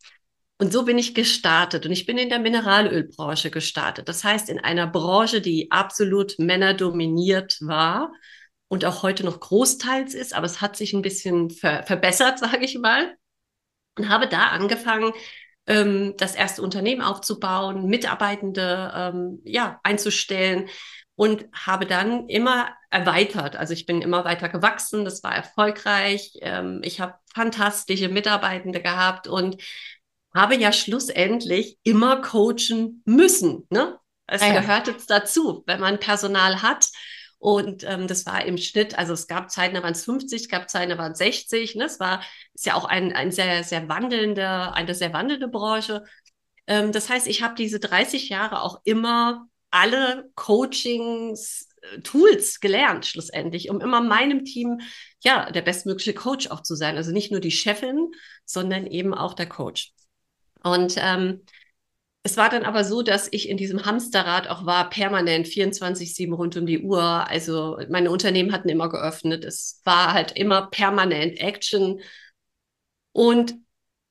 Und 0.59 0.73
so 0.73 0.85
bin 0.85 0.99
ich 0.99 1.15
gestartet 1.15 1.85
und 1.85 1.93
ich 1.93 2.07
bin 2.07 2.17
in 2.17 2.29
der 2.29 2.39
Mineralölbranche 2.39 3.51
gestartet. 3.51 4.09
Das 4.09 4.23
heißt, 4.23 4.49
in 4.49 4.61
einer 4.61 4.87
Branche, 4.87 5.41
die 5.41 5.71
absolut 5.73 6.39
männerdominiert 6.39 7.59
war 7.61 8.13
und 8.69 8.85
auch 8.85 9.03
heute 9.03 9.25
noch 9.25 9.41
großteils 9.41 10.15
ist, 10.15 10.33
aber 10.35 10.47
es 10.47 10.61
hat 10.61 10.77
sich 10.77 10.93
ein 10.93 11.03
bisschen 11.03 11.51
ver 11.51 11.83
verbessert, 11.83 12.39
sage 12.41 12.65
ich 12.65 12.79
mal. 12.79 13.17
Und 13.97 14.09
habe 14.09 14.29
da 14.29 14.49
angefangen, 14.49 15.13
ähm, 15.67 16.15
das 16.19 16.35
erste 16.35 16.63
Unternehmen 16.63 17.03
aufzubauen, 17.03 17.87
Mitarbeitende 17.87 18.93
ähm, 18.95 19.41
ja, 19.45 19.81
einzustellen 19.83 20.69
und 21.17 21.47
habe 21.53 21.87
dann 21.87 22.29
immer 22.29 22.69
erweitert. 22.91 23.57
Also 23.57 23.73
ich 23.73 23.87
bin 23.87 24.03
immer 24.03 24.25
weiter 24.25 24.49
gewachsen, 24.49 25.05
das 25.05 25.23
war 25.23 25.35
erfolgreich. 25.35 26.33
Ähm, 26.43 26.81
ich 26.85 27.01
habe 27.01 27.15
fantastische 27.33 28.09
Mitarbeitende 28.09 28.81
gehabt 28.83 29.29
und 29.29 29.63
habe 30.35 30.57
ja 30.57 30.73
schlussendlich 30.73 31.79
immer 31.83 32.21
coachen 32.21 33.03
müssen. 33.05 33.67
Ne? 33.71 33.99
Es 34.27 34.43
ja. 34.43 34.61
gehört 34.61 34.89
jetzt 34.89 35.11
dazu, 35.11 35.63
wenn 35.67 35.81
man 35.81 36.01
Personal 36.01 36.63
hat 36.63 36.89
und 37.45 37.85
ähm, 37.85 38.07
das 38.09 38.25
war 38.25 38.43
im 38.47 38.57
Schnitt, 38.57 38.99
also 38.99 39.13
es 39.13 39.27
gab 39.27 39.51
Zeiten, 39.51 39.75
da 39.75 39.83
waren 39.83 39.93
es 39.93 40.07
50, 40.07 40.41
es 40.41 40.49
gab 40.49 40.71
Zeiten, 40.71 40.89
da 40.89 40.97
waren 40.97 41.13
es 41.13 41.19
60. 41.19 41.75
Ne? 41.75 41.85
Es 41.85 42.01
war 42.01 42.23
ist 42.55 42.65
ja 42.65 42.75
auch 42.75 42.87
ein, 42.87 43.13
ein 43.13 43.33
sehr, 43.33 43.63
sehr 43.65 43.87
wandelnder, 43.87 44.73
eine 44.73 44.95
sehr 44.95 45.13
wandelnde 45.13 45.49
Branche. 45.49 46.05
Ähm, 46.67 46.91
das 46.91 47.11
heißt, 47.11 47.27
ich 47.27 47.43
habe 47.43 47.55
diese 47.55 47.79
30 47.79 48.31
Jahre 48.31 48.63
auch 48.63 48.81
immer 48.85 49.47
alle 49.71 50.31
Coachings, 50.37 51.69
äh, 51.83 52.01
Tools 52.01 52.61
gelernt, 52.61 53.05
schlussendlich, 53.05 53.69
um 53.69 53.83
immer 53.83 54.01
meinem 54.01 54.47
Team 54.47 54.81
ja 55.23 55.51
der 55.51 55.61
bestmögliche 55.61 56.15
Coach 56.15 56.47
auch 56.47 56.63
zu 56.63 56.75
sein. 56.75 56.97
Also 56.97 57.13
nicht 57.13 57.31
nur 57.31 57.41
die 57.41 57.51
Chefin, 57.51 58.11
sondern 58.47 58.87
eben 58.87 59.13
auch 59.13 59.35
der 59.35 59.51
Coach. 59.51 59.93
Und 60.65 60.97
ähm, 60.99 61.43
es 62.25 62.39
war 62.39 62.49
dann 62.49 62.65
aber 62.65 62.85
so, 62.85 63.03
dass 63.03 63.29
ich 63.31 63.51
in 63.51 63.59
diesem 63.59 63.85
Hamsterrad 63.85 64.49
auch 64.49 64.65
war, 64.65 64.89
permanent 64.89 65.47
24-7 65.47 66.33
rund 66.33 66.57
um 66.57 66.65
die 66.65 66.81
Uhr. 66.81 67.03
Also 67.03 67.79
meine 67.91 68.11
Unternehmen 68.11 68.53
hatten 68.53 68.71
immer 68.71 68.89
geöffnet. 68.89 69.45
Es 69.45 69.83
war 69.85 70.15
halt 70.15 70.33
immer 70.33 70.69
permanent 70.71 71.39
Action. 71.39 72.01
Und 73.13 73.55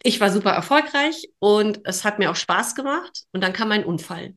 ich 0.03 0.19
war 0.21 0.29
super 0.29 0.51
erfolgreich 0.51 1.27
und 1.39 1.81
es 1.85 2.05
hat 2.05 2.19
mir 2.19 2.29
auch 2.29 2.35
Spaß 2.35 2.75
gemacht. 2.75 3.23
Und 3.31 3.41
dann 3.43 3.53
kam 3.53 3.69
mein 3.69 3.83
Unfall. 3.83 4.35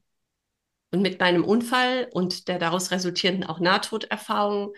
Und 0.90 1.02
mit 1.02 1.20
meinem 1.20 1.44
Unfall 1.44 2.08
und 2.12 2.48
der 2.48 2.58
daraus 2.58 2.90
resultierenden 2.90 3.44
auch 3.44 3.60
Nahtoderfahrung 3.60 4.72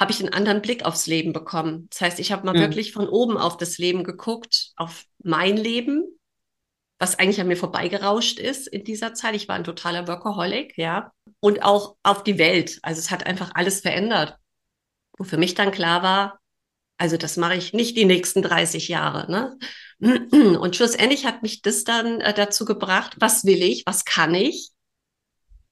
habe 0.00 0.10
ich 0.10 0.20
einen 0.20 0.32
anderen 0.32 0.62
Blick 0.62 0.86
aufs 0.86 1.06
Leben 1.06 1.34
bekommen. 1.34 1.88
Das 1.90 2.00
heißt, 2.00 2.18
ich 2.18 2.32
habe 2.32 2.46
mal 2.46 2.54
mhm. 2.54 2.60
wirklich 2.60 2.92
von 2.92 3.08
oben 3.08 3.36
auf 3.36 3.58
das 3.58 3.76
Leben 3.76 4.04
geguckt, 4.04 4.72
auf 4.76 5.04
mein 5.22 5.58
Leben, 5.58 6.18
was 7.02 7.18
eigentlich 7.18 7.40
an 7.40 7.48
mir 7.48 7.56
vorbeigerauscht 7.56 8.38
ist 8.38 8.68
in 8.68 8.84
dieser 8.84 9.12
Zeit. 9.12 9.34
Ich 9.34 9.48
war 9.48 9.56
ein 9.56 9.64
totaler 9.64 10.06
Workaholic, 10.06 10.78
ja. 10.78 11.10
Und 11.40 11.64
auch 11.64 11.96
auf 12.04 12.22
die 12.22 12.38
Welt. 12.38 12.78
Also 12.82 13.00
es 13.00 13.10
hat 13.10 13.26
einfach 13.26 13.50
alles 13.54 13.80
verändert. 13.80 14.36
Wo 15.18 15.24
für 15.24 15.36
mich 15.36 15.54
dann 15.54 15.72
klar 15.72 16.04
war, 16.04 16.38
also 16.98 17.16
das 17.16 17.36
mache 17.36 17.56
ich 17.56 17.72
nicht 17.72 17.96
die 17.96 18.04
nächsten 18.04 18.40
30 18.40 18.86
Jahre. 18.86 19.28
Ne? 19.28 19.58
Und 20.60 20.76
schlussendlich 20.76 21.26
hat 21.26 21.42
mich 21.42 21.60
das 21.60 21.82
dann 21.82 22.20
äh, 22.20 22.32
dazu 22.34 22.64
gebracht, 22.64 23.16
was 23.18 23.44
will 23.44 23.64
ich, 23.64 23.82
was 23.84 24.04
kann 24.04 24.32
ich? 24.36 24.70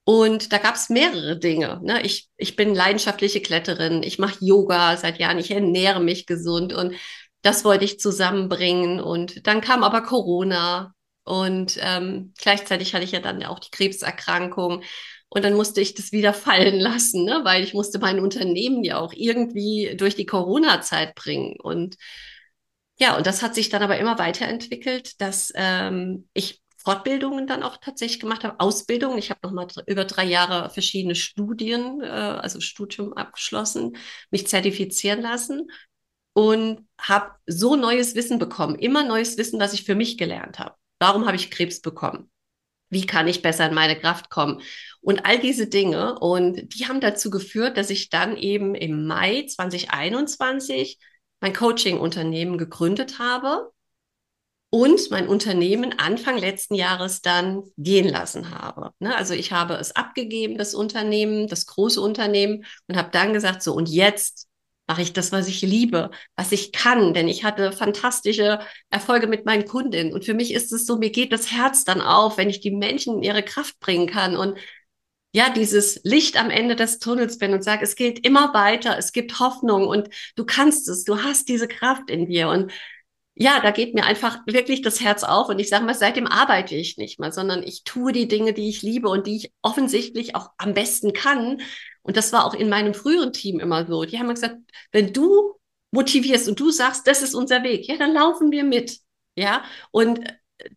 Und 0.02 0.52
da 0.52 0.58
gab 0.58 0.75
es 0.75 0.88
mehrere 0.88 1.38
Dinge. 1.38 1.78
Ne? 1.84 2.02
Ich, 2.02 2.28
ich 2.38 2.56
bin 2.56 2.75
leidenschaftliche 2.75 3.40
Kletterin, 3.40 4.02
ich 4.02 4.18
mache 4.18 4.44
Yoga 4.44 4.96
seit 4.96 5.20
Jahren, 5.20 5.38
ich 5.38 5.52
ernähre 5.52 6.00
mich 6.00 6.26
gesund 6.26 6.72
und 6.72 6.96
das 7.42 7.64
wollte 7.64 7.84
ich 7.84 8.00
zusammenbringen. 8.00 9.00
Und 9.00 9.46
dann 9.46 9.60
kam 9.60 9.84
aber 9.84 10.02
Corona 10.02 10.92
und 11.30 11.78
ähm, 11.80 12.34
gleichzeitig 12.38 12.92
hatte 12.92 13.04
ich 13.04 13.12
ja 13.12 13.20
dann 13.20 13.44
auch 13.44 13.60
die 13.60 13.70
Krebserkrankung. 13.70 14.82
Und 15.28 15.44
dann 15.44 15.54
musste 15.54 15.80
ich 15.80 15.94
das 15.94 16.10
wieder 16.10 16.34
fallen 16.34 16.80
lassen, 16.80 17.25
ne? 17.25 17.42
weil 17.44 17.62
ich 17.62 17.72
musste 17.72 18.00
mein 18.00 18.18
Unternehmen 18.18 18.82
ja 18.82 18.99
auch 18.99 19.12
irgendwie 19.14 19.94
durch 19.96 20.16
die 20.16 20.26
Corona-Zeit 20.26 21.14
bringen. 21.14 21.54
Und 21.60 21.94
ja, 22.99 23.16
und 23.16 23.28
das 23.28 23.42
hat 23.42 23.54
sich 23.54 23.68
dann 23.68 23.80
aber 23.80 23.99
immer 23.99 24.18
weiterentwickelt, 24.18 25.20
dass 25.20 25.52
ähm, 25.54 26.28
ich 26.34 26.60
Fortbildungen 26.78 27.46
dann 27.46 27.62
auch 27.62 27.76
tatsächlich 27.76 28.18
gemacht 28.18 28.42
habe, 28.42 28.58
Ausbildung. 28.58 29.16
Ich 29.16 29.30
habe 29.30 29.38
noch 29.44 29.52
mal 29.52 29.68
über 29.87 30.04
drei 30.04 30.25
Jahre 30.25 30.68
verschiedene 30.70 31.14
Studien, 31.14 32.00
äh, 32.00 32.06
also 32.06 32.58
Studium 32.60 33.12
abgeschlossen, 33.12 33.96
mich 34.32 34.49
zertifizieren 34.49 35.22
lassen 35.22 35.70
und 36.32 36.88
habe 37.00 37.37
so 37.46 37.76
neues 37.76 38.16
Wissen 38.16 38.40
bekommen, 38.40 38.75
immer 38.75 39.04
neues 39.04 39.38
Wissen, 39.38 39.60
was 39.60 39.75
ich 39.75 39.84
für 39.84 39.94
mich 39.94 40.18
gelernt 40.18 40.58
habe. 40.58 40.79
Warum 41.00 41.26
habe 41.26 41.37
ich 41.37 41.50
Krebs 41.50 41.80
bekommen? 41.80 42.30
Wie 42.90 43.07
kann 43.07 43.26
ich 43.26 43.42
besser 43.42 43.69
in 43.69 43.75
meine 43.75 43.99
Kraft 43.99 44.30
kommen? 44.30 44.61
Und 45.00 45.25
all 45.25 45.38
diese 45.38 45.66
Dinge. 45.66 46.19
Und 46.19 46.75
die 46.75 46.87
haben 46.87 47.00
dazu 47.00 47.30
geführt, 47.30 47.76
dass 47.76 47.90
ich 47.90 48.11
dann 48.11 48.37
eben 48.37 48.75
im 48.75 49.07
Mai 49.07 49.47
2021 49.49 50.99
mein 51.40 51.54
Coaching-Unternehmen 51.54 52.59
gegründet 52.59 53.19
habe 53.19 53.73
und 54.71 55.11
mein 55.11 55.26
Unternehmen 55.26 55.99
Anfang 55.99 56.37
letzten 56.37 56.75
Jahres 56.75 57.23
dann 57.23 57.62
gehen 57.78 58.09
lassen 58.09 58.50
habe. 58.50 58.92
Ne? 58.99 59.16
Also 59.16 59.35
ich 59.35 59.52
habe 59.52 59.75
es 59.75 59.97
abgegeben, 59.97 60.59
das 60.59 60.75
Unternehmen, 60.75 61.49
das 61.49 61.66
große 61.66 62.00
Unternehmen 62.00 62.64
und 62.87 62.97
habe 62.97 63.11
dann 63.11 63.33
gesagt, 63.33 63.62
so 63.62 63.75
und 63.75 63.88
jetzt 63.88 64.50
mache 64.90 65.02
ich 65.02 65.12
das, 65.12 65.30
was 65.30 65.47
ich 65.47 65.62
liebe, 65.62 66.11
was 66.35 66.50
ich 66.50 66.73
kann, 66.73 67.14
denn 67.14 67.28
ich 67.28 67.44
hatte 67.44 67.70
fantastische 67.70 68.59
Erfolge 68.90 69.28
mit 69.28 69.47
meinen 69.47 69.64
Kundinnen. 69.64 70.12
Und 70.12 70.25
für 70.25 70.35
mich 70.35 70.52
ist 70.52 70.73
es 70.73 70.85
so, 70.85 70.97
mir 70.99 71.11
geht 71.11 71.32
das 71.32 71.52
Herz 71.52 71.85
dann 71.85 72.00
auf, 72.00 72.38
wenn 72.38 72.50
ich 72.50 72.59
die 72.59 72.73
Menschen 72.73 73.18
in 73.18 73.23
ihre 73.23 73.44
Kraft 73.44 73.78
bringen 73.78 74.09
kann 74.09 74.37
und 74.37 74.59
ja, 75.32 75.49
dieses 75.50 76.00
Licht 76.02 76.37
am 76.37 76.50
Ende 76.50 76.75
des 76.75 76.99
Tunnels 76.99 77.38
bin 77.38 77.52
und 77.52 77.62
sage, 77.62 77.85
es 77.85 77.94
geht 77.94 78.26
immer 78.26 78.52
weiter, 78.52 78.99
es 78.99 79.12
gibt 79.12 79.38
Hoffnung 79.38 79.87
und 79.87 80.09
du 80.35 80.44
kannst 80.44 80.88
es, 80.88 81.04
du 81.04 81.23
hast 81.23 81.49
diese 81.49 81.68
Kraft 81.68 82.11
in 82.11 82.26
dir. 82.26 82.49
Und 82.49 82.73
ja, 83.37 83.61
da 83.61 83.70
geht 83.70 83.94
mir 83.94 84.02
einfach 84.02 84.40
wirklich 84.47 84.82
das 84.82 85.00
Herz 85.00 85.23
auf 85.23 85.49
und 85.50 85.61
ich 85.61 85.68
sage 85.68 85.85
mal, 85.85 85.94
seitdem 85.94 86.26
arbeite 86.26 86.75
ich 86.75 86.97
nicht 86.97 87.20
mehr, 87.20 87.30
sondern 87.30 87.62
ich 87.62 87.85
tue 87.85 88.11
die 88.11 88.26
Dinge, 88.26 88.54
die 88.54 88.68
ich 88.68 88.82
liebe 88.82 89.09
und 89.09 89.28
die 89.28 89.37
ich 89.37 89.52
offensichtlich 89.62 90.35
auch 90.35 90.50
am 90.59 90.75
besten 90.75 91.12
kann, 91.12 91.61
und 92.02 92.16
das 92.16 92.33
war 92.33 92.45
auch 92.45 92.54
in 92.54 92.69
meinem 92.69 92.95
früheren 92.95 93.33
Team 93.33 93.61
immer 93.61 93.87
so. 93.87 94.04
Die 94.04 94.19
haben 94.19 94.28
gesagt, 94.28 94.57
wenn 94.92 95.12
du 95.12 95.54
motivierst 95.92 96.49
und 96.49 96.61
du 96.61 96.71
sagst, 96.71 97.07
das 97.07 97.23
ist 97.23 97.35
unser 97.35 97.62
Weg, 97.62 97.88
ja, 97.88 97.97
dann 97.97 98.14
laufen 98.14 98.50
wir 98.50 98.64
mit. 98.64 98.99
Ja, 99.37 99.64
und 99.90 100.21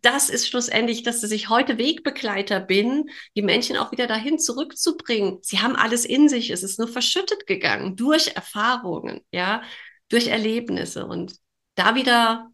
das 0.01 0.29
ist 0.29 0.47
schlussendlich, 0.47 1.03
dass 1.03 1.23
ich 1.23 1.49
heute 1.49 1.77
Wegbegleiter 1.77 2.59
bin, 2.59 3.09
die 3.35 3.41
Menschen 3.41 3.77
auch 3.77 3.91
wieder 3.91 4.07
dahin 4.07 4.39
zurückzubringen. 4.39 5.39
Sie 5.41 5.59
haben 5.59 5.75
alles 5.75 6.05
in 6.05 6.29
sich, 6.29 6.49
es 6.51 6.63
ist 6.63 6.79
nur 6.79 6.87
verschüttet 6.87 7.47
gegangen 7.47 7.95
durch 7.95 8.35
Erfahrungen, 8.35 9.21
ja, 9.31 9.63
durch 10.09 10.27
Erlebnisse 10.27 11.05
und 11.05 11.35
da 11.75 11.95
wieder 11.95 12.51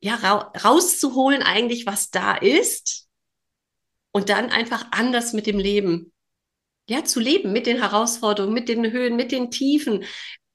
ja 0.00 0.16
ra 0.16 0.52
rauszuholen 0.64 1.42
eigentlich, 1.42 1.86
was 1.86 2.10
da 2.10 2.34
ist 2.34 3.08
und 4.10 4.28
dann 4.28 4.50
einfach 4.50 4.86
anders 4.90 5.32
mit 5.32 5.46
dem 5.46 5.58
Leben 5.58 6.12
ja, 6.88 7.04
zu 7.04 7.20
leben, 7.20 7.52
mit 7.52 7.66
den 7.66 7.78
Herausforderungen, 7.78 8.54
mit 8.54 8.68
den 8.68 8.90
Höhen, 8.90 9.16
mit 9.16 9.32
den 9.32 9.50
Tiefen, 9.50 10.04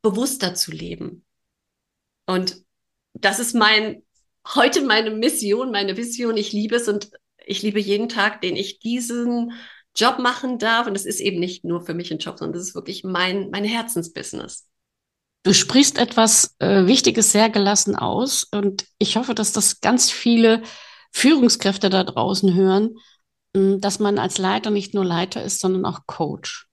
bewusster 0.01 0.55
zu 0.55 0.71
leben. 0.71 1.25
Und 2.25 2.63
das 3.13 3.39
ist 3.39 3.55
mein, 3.55 4.03
heute 4.55 4.81
meine 4.81 5.11
Mission, 5.11 5.71
meine 5.71 5.97
Vision. 5.97 6.37
Ich 6.37 6.51
liebe 6.51 6.75
es 6.75 6.87
und 6.87 7.09
ich 7.45 7.61
liebe 7.61 7.79
jeden 7.79 8.09
Tag, 8.09 8.41
den 8.41 8.55
ich 8.55 8.79
diesen 8.79 9.53
Job 9.95 10.19
machen 10.19 10.59
darf. 10.59 10.87
Und 10.87 10.95
es 10.95 11.05
ist 11.05 11.19
eben 11.19 11.39
nicht 11.39 11.63
nur 11.63 11.81
für 11.81 11.93
mich 11.93 12.11
ein 12.11 12.19
Job, 12.19 12.37
sondern 12.37 12.59
das 12.59 12.69
ist 12.69 12.75
wirklich 12.75 13.03
mein, 13.03 13.49
mein 13.49 13.63
Herzensbusiness. 13.63 14.67
Du 15.43 15.53
sprichst 15.53 15.97
etwas 15.97 16.55
äh, 16.59 16.87
Wichtiges 16.87 17.31
sehr 17.31 17.49
gelassen 17.49 17.95
aus 17.95 18.43
und 18.43 18.85
ich 18.97 19.15
hoffe, 19.15 19.33
dass 19.33 19.53
das 19.53 19.79
ganz 19.79 20.11
viele 20.11 20.61
Führungskräfte 21.13 21.89
da 21.89 22.03
draußen 22.03 22.53
hören, 22.53 22.97
dass 23.81 23.99
man 23.99 24.19
als 24.19 24.37
Leiter 24.37 24.69
nicht 24.69 24.93
nur 24.93 25.05
Leiter 25.05 25.43
ist, 25.43 25.59
sondern 25.59 25.85
auch 25.85 26.01
Coach. 26.05 26.67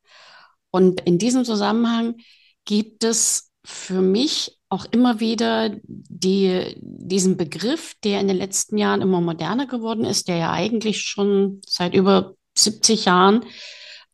Und 0.70 1.00
in 1.02 1.18
diesem 1.18 1.44
Zusammenhang 1.44 2.16
gibt 2.64 3.04
es 3.04 3.50
für 3.64 4.00
mich 4.00 4.58
auch 4.68 4.86
immer 4.90 5.20
wieder 5.20 5.76
die, 5.84 6.74
diesen 6.80 7.36
Begriff, 7.36 7.94
der 8.02 8.20
in 8.20 8.28
den 8.28 8.36
letzten 8.36 8.76
Jahren 8.76 9.02
immer 9.02 9.20
moderner 9.20 9.66
geworden 9.66 10.04
ist, 10.04 10.28
der 10.28 10.36
ja 10.36 10.52
eigentlich 10.52 11.02
schon 11.02 11.60
seit 11.66 11.94
über 11.94 12.34
70 12.56 13.04
Jahren 13.04 13.44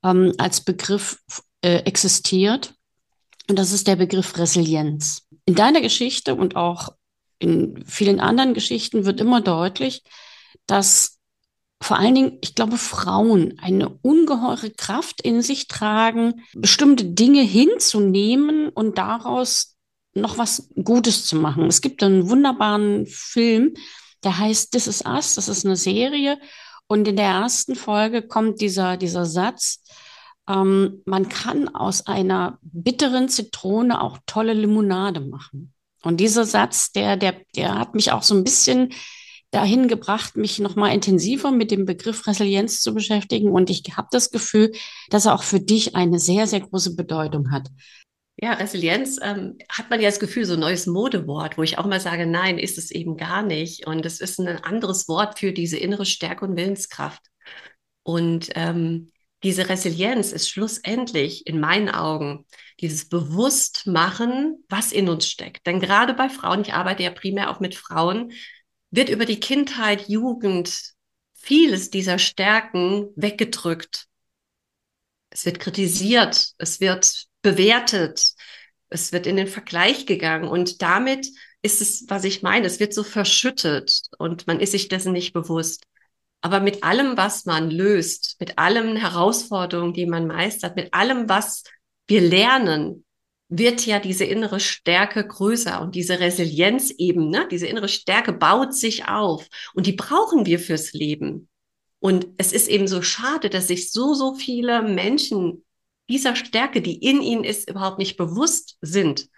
ähm, 0.04 0.34
als 0.38 0.60
Begriff 0.60 1.18
äh, 1.62 1.78
existiert. 1.84 2.74
Und 3.48 3.58
das 3.58 3.72
ist 3.72 3.86
der 3.86 3.96
Begriff 3.96 4.36
Resilienz. 4.38 5.26
In 5.46 5.54
deiner 5.54 5.80
Geschichte 5.80 6.34
und 6.34 6.56
auch 6.56 6.90
in 7.38 7.82
vielen 7.86 8.20
anderen 8.20 8.54
Geschichten 8.54 9.06
wird 9.06 9.20
immer 9.20 9.40
deutlich, 9.40 10.02
dass 10.66 11.19
vor 11.82 11.98
allen 11.98 12.14
Dingen, 12.14 12.38
ich 12.42 12.54
glaube, 12.54 12.76
Frauen 12.76 13.58
eine 13.60 13.88
ungeheure 13.88 14.70
Kraft 14.70 15.22
in 15.22 15.42
sich 15.42 15.66
tragen, 15.66 16.42
bestimmte 16.54 17.04
Dinge 17.06 17.42
hinzunehmen 17.42 18.68
und 18.68 18.98
daraus 18.98 19.76
noch 20.12 20.38
was 20.38 20.68
Gutes 20.82 21.26
zu 21.26 21.36
machen. 21.36 21.66
Es 21.66 21.80
gibt 21.80 22.02
einen 22.02 22.28
wunderbaren 22.28 23.06
Film, 23.06 23.74
der 24.24 24.38
heißt 24.38 24.72
This 24.72 24.86
Is 24.86 25.04
Us. 25.06 25.36
Das 25.36 25.48
ist 25.48 25.64
eine 25.64 25.76
Serie. 25.76 26.38
Und 26.86 27.08
in 27.08 27.16
der 27.16 27.26
ersten 27.26 27.76
Folge 27.76 28.22
kommt 28.22 28.60
dieser, 28.60 28.96
dieser 28.96 29.24
Satz, 29.24 29.82
ähm, 30.48 31.02
man 31.06 31.28
kann 31.28 31.68
aus 31.68 32.06
einer 32.06 32.58
bitteren 32.62 33.28
Zitrone 33.28 34.00
auch 34.00 34.18
tolle 34.26 34.52
Limonade 34.52 35.20
machen. 35.20 35.72
Und 36.02 36.18
dieser 36.18 36.44
Satz, 36.44 36.92
der, 36.92 37.16
der, 37.16 37.36
der 37.54 37.78
hat 37.78 37.94
mich 37.94 38.12
auch 38.12 38.22
so 38.22 38.34
ein 38.34 38.44
bisschen 38.44 38.92
dahin 39.50 39.88
gebracht, 39.88 40.36
mich 40.36 40.58
nochmal 40.58 40.94
intensiver 40.94 41.50
mit 41.50 41.70
dem 41.70 41.84
Begriff 41.84 42.26
Resilienz 42.26 42.80
zu 42.82 42.94
beschäftigen. 42.94 43.50
Und 43.50 43.70
ich 43.70 43.82
habe 43.96 44.08
das 44.10 44.30
Gefühl, 44.30 44.72
dass 45.08 45.26
er 45.26 45.34
auch 45.34 45.42
für 45.42 45.60
dich 45.60 45.96
eine 45.96 46.18
sehr, 46.18 46.46
sehr 46.46 46.60
große 46.60 46.94
Bedeutung 46.94 47.50
hat. 47.50 47.68
Ja, 48.42 48.54
Resilienz 48.54 49.18
ähm, 49.22 49.58
hat 49.68 49.90
man 49.90 50.00
ja 50.00 50.08
das 50.08 50.20
Gefühl, 50.20 50.46
so 50.46 50.54
ein 50.54 50.60
neues 50.60 50.86
Modewort, 50.86 51.58
wo 51.58 51.62
ich 51.62 51.78
auch 51.78 51.84
mal 51.84 52.00
sage, 52.00 52.26
nein, 52.26 52.58
ist 52.58 52.78
es 52.78 52.90
eben 52.90 53.16
gar 53.16 53.42
nicht. 53.42 53.86
Und 53.86 54.06
es 54.06 54.20
ist 54.20 54.38
ein 54.40 54.48
anderes 54.48 55.08
Wort 55.08 55.38
für 55.38 55.52
diese 55.52 55.76
innere 55.76 56.06
Stärke 56.06 56.46
und 56.46 56.56
Willenskraft. 56.56 57.22
Und 58.02 58.48
ähm, 58.54 59.10
diese 59.42 59.68
Resilienz 59.68 60.32
ist 60.32 60.48
schlussendlich 60.48 61.46
in 61.46 61.60
meinen 61.60 61.90
Augen 61.90 62.46
dieses 62.80 63.08
Bewusstmachen, 63.08 64.64
was 64.68 64.92
in 64.92 65.08
uns 65.08 65.26
steckt. 65.26 65.66
Denn 65.66 65.80
gerade 65.80 66.14
bei 66.14 66.28
Frauen, 66.28 66.62
ich 66.62 66.72
arbeite 66.72 67.02
ja 67.02 67.10
primär 67.10 67.50
auch 67.50 67.60
mit 67.60 67.74
Frauen, 67.74 68.32
wird 68.90 69.08
über 69.08 69.24
die 69.24 69.40
Kindheit, 69.40 70.08
Jugend 70.08 70.94
vieles 71.34 71.90
dieser 71.90 72.18
Stärken 72.18 73.08
weggedrückt. 73.16 74.06
Es 75.30 75.46
wird 75.46 75.60
kritisiert, 75.60 76.52
es 76.58 76.80
wird 76.80 77.26
bewertet, 77.42 78.34
es 78.88 79.12
wird 79.12 79.26
in 79.26 79.36
den 79.36 79.46
Vergleich 79.46 80.06
gegangen 80.06 80.48
und 80.48 80.82
damit 80.82 81.28
ist 81.62 81.80
es, 81.80 82.04
was 82.08 82.24
ich 82.24 82.42
meine. 82.42 82.66
Es 82.66 82.80
wird 82.80 82.92
so 82.92 83.04
verschüttet 83.04 84.02
und 84.18 84.46
man 84.46 84.60
ist 84.60 84.72
sich 84.72 84.88
dessen 84.88 85.12
nicht 85.12 85.32
bewusst. 85.32 85.84
Aber 86.40 86.60
mit 86.60 86.82
allem, 86.82 87.16
was 87.16 87.44
man 87.44 87.70
löst, 87.70 88.36
mit 88.40 88.58
allen 88.58 88.96
Herausforderungen, 88.96 89.92
die 89.92 90.06
man 90.06 90.26
meistert, 90.26 90.74
mit 90.74 90.94
allem, 90.94 91.28
was 91.28 91.64
wir 92.06 92.22
lernen, 92.22 93.04
wird 93.50 93.84
ja 93.84 93.98
diese 93.98 94.24
innere 94.24 94.60
Stärke 94.60 95.26
größer 95.26 95.82
und 95.82 95.96
diese 95.96 96.20
Resilienz 96.20 96.90
eben, 96.90 97.28
ne? 97.28 97.48
diese 97.50 97.66
innere 97.66 97.88
Stärke 97.88 98.32
baut 98.32 98.74
sich 98.74 99.08
auf 99.08 99.46
und 99.74 99.86
die 99.86 99.92
brauchen 99.92 100.46
wir 100.46 100.60
fürs 100.60 100.92
Leben. 100.92 101.48
Und 101.98 102.28
es 102.38 102.52
ist 102.52 102.68
eben 102.68 102.86
so 102.86 103.02
schade, 103.02 103.50
dass 103.50 103.66
sich 103.66 103.90
so, 103.90 104.14
so 104.14 104.34
viele 104.34 104.82
Menschen 104.82 105.64
dieser 106.08 106.36
Stärke, 106.36 106.80
die 106.80 106.98
in 106.98 107.20
ihnen 107.20 107.44
ist, 107.44 107.68
überhaupt 107.68 107.98
nicht 107.98 108.16
bewusst 108.16 108.78
sind. 108.80 109.28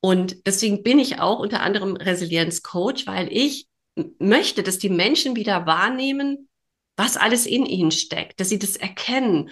Und 0.00 0.46
deswegen 0.46 0.82
bin 0.82 0.98
ich 0.98 1.18
auch 1.18 1.40
unter 1.40 1.60
anderem 1.60 1.96
Resilienzcoach, 1.96 3.06
weil 3.06 3.28
ich 3.32 3.66
möchte, 4.18 4.62
dass 4.62 4.78
die 4.78 4.90
Menschen 4.90 5.36
wieder 5.36 5.66
wahrnehmen, 5.66 6.48
was 6.96 7.16
alles 7.16 7.46
in 7.46 7.64
ihnen 7.64 7.90
steckt, 7.90 8.40
dass 8.40 8.50
sie 8.50 8.58
das 8.58 8.76
erkennen 8.76 9.50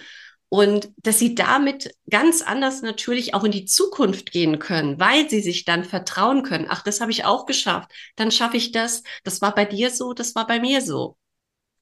und 0.53 0.91
dass 0.97 1.17
sie 1.17 1.33
damit 1.33 1.95
ganz 2.09 2.41
anders 2.41 2.81
natürlich 2.81 3.33
auch 3.33 3.45
in 3.45 3.53
die 3.53 3.63
Zukunft 3.63 4.33
gehen 4.33 4.59
können, 4.59 4.99
weil 4.99 5.29
sie 5.29 5.39
sich 5.39 5.63
dann 5.63 5.85
vertrauen 5.85 6.43
können. 6.43 6.65
Ach, 6.67 6.83
das 6.83 6.99
habe 6.99 7.09
ich 7.09 7.23
auch 7.23 7.45
geschafft. 7.45 7.89
Dann 8.17 8.31
schaffe 8.31 8.57
ich 8.57 8.73
das. 8.73 9.03
Das 9.23 9.41
war 9.41 9.55
bei 9.55 9.63
dir 9.63 9.89
so, 9.91 10.11
das 10.11 10.35
war 10.35 10.45
bei 10.45 10.59
mir 10.59 10.81
so. 10.81 11.17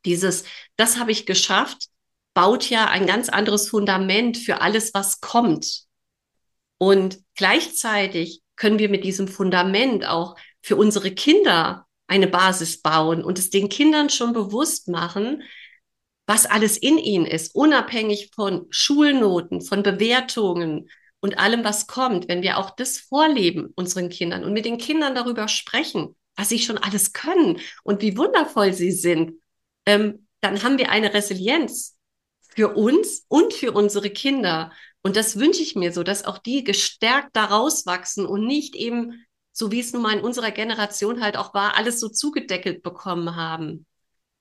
Dieses, 0.06 0.44
das 0.76 1.00
habe 1.00 1.12
ich 1.12 1.26
geschafft, 1.26 1.88
baut 2.36 2.70
ja 2.70 2.86
ein 2.86 3.08
ganz 3.08 3.28
anderes 3.28 3.68
Fundament 3.68 4.38
für 4.38 4.62
alles, 4.62 4.94
was 4.94 5.20
kommt. 5.20 5.86
Und 6.78 7.18
gleichzeitig 7.34 8.44
können 8.56 8.78
wir 8.78 8.90
mit 8.90 9.04
diesem 9.04 9.28
Fundament 9.28 10.06
auch 10.06 10.36
für 10.62 10.76
unsere 10.76 11.10
Kinder 11.10 11.88
eine 12.06 12.28
Basis 12.28 12.84
bauen 12.84 13.24
und 13.24 13.40
es 13.40 13.50
den 13.50 13.68
Kindern 13.68 14.12
schon 14.12 14.32
bewusst 14.32 14.90
machen, 14.90 15.42
was 16.30 16.46
alles 16.46 16.78
in 16.78 17.00
ihnen 17.00 17.26
ist, 17.26 17.56
unabhängig 17.56 18.30
von 18.36 18.68
Schulnoten, 18.70 19.62
von 19.62 19.82
Bewertungen 19.82 20.88
und 21.22 21.40
allem, 21.40 21.64
was 21.64 21.88
kommt, 21.88 22.28
wenn 22.28 22.44
wir 22.44 22.60
auch 22.60 22.70
das 22.70 23.00
vorleben 23.00 23.74
unseren 23.76 24.10
Kindern 24.10 24.44
und 24.44 24.54
mit 24.54 24.64
den 24.64 24.78
Kindern 24.78 25.16
darüber 25.16 25.48
sprechen, 25.48 26.16
was 26.36 26.50
sie 26.50 26.60
schon 26.60 26.78
alles 26.78 27.14
können 27.14 27.60
und 27.82 28.04
wie 28.04 28.16
wundervoll 28.16 28.74
sie 28.74 28.92
sind, 28.92 29.42
ähm, 29.88 30.28
dann 30.40 30.62
haben 30.62 30.78
wir 30.78 30.92
eine 30.92 31.16
Resilienz 31.16 31.98
für 32.48 32.76
uns 32.76 33.26
und 33.28 33.52
für 33.52 33.72
unsere 33.72 34.12
Kinder. 34.12 34.72
Und 35.02 35.16
das 35.16 35.40
wünsche 35.40 35.64
ich 35.64 35.76
mir 35.76 35.92
so, 35.92 36.04
dass 36.04 36.26
auch 36.26 36.38
die 36.38 36.64
gestärkt 36.64 37.36
daraus 37.36 37.88
wachsen 37.88 38.28
und 38.28 38.46
nicht 38.46 38.76
eben 38.76 39.26
so 39.52 39.72
wie 39.72 39.80
es 39.80 39.94
nun 39.94 40.04
mal 40.04 40.16
in 40.16 40.24
unserer 40.24 40.52
Generation 40.52 41.24
halt 41.24 41.38
auch 41.38 41.56
war, 41.56 41.76
alles 41.76 42.00
so 42.00 42.08
zugedeckelt 42.08 42.84
bekommen 42.84 43.36
haben. 43.36 43.88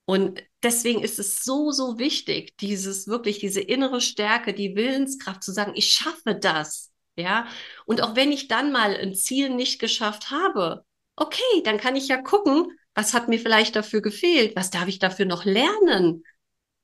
Und 0.09 0.43
deswegen 0.63 1.03
ist 1.03 1.19
es 1.19 1.45
so, 1.45 1.71
so 1.71 1.99
wichtig, 1.99 2.57
dieses 2.57 3.09
wirklich, 3.09 3.41
diese 3.41 3.61
innere 3.61 4.01
Stärke, 4.01 4.55
die 4.55 4.75
Willenskraft 4.75 5.45
zu 5.45 5.53
sagen, 5.53 5.73
ich 5.75 5.93
schaffe 5.93 6.35
das. 6.35 6.91
Ja. 7.17 7.47
Und 7.85 8.01
auch 8.01 8.17
wenn 8.17 8.33
ich 8.33 8.49
dann 8.49 8.73
mal 8.73 8.97
ein 8.97 9.15
Ziel 9.15 9.51
nicht 9.51 9.79
geschafft 9.79 10.31
habe, 10.31 10.83
okay, 11.15 11.63
dann 11.63 11.77
kann 11.77 11.95
ich 11.95 12.09
ja 12.09 12.17
gucken, 12.23 12.73
was 12.95 13.13
hat 13.13 13.29
mir 13.29 13.39
vielleicht 13.39 13.77
dafür 13.77 14.01
gefehlt? 14.01 14.57
Was 14.57 14.71
darf 14.71 14.89
ich 14.89 14.99
dafür 14.99 15.27
noch 15.27 15.45
lernen, 15.45 16.25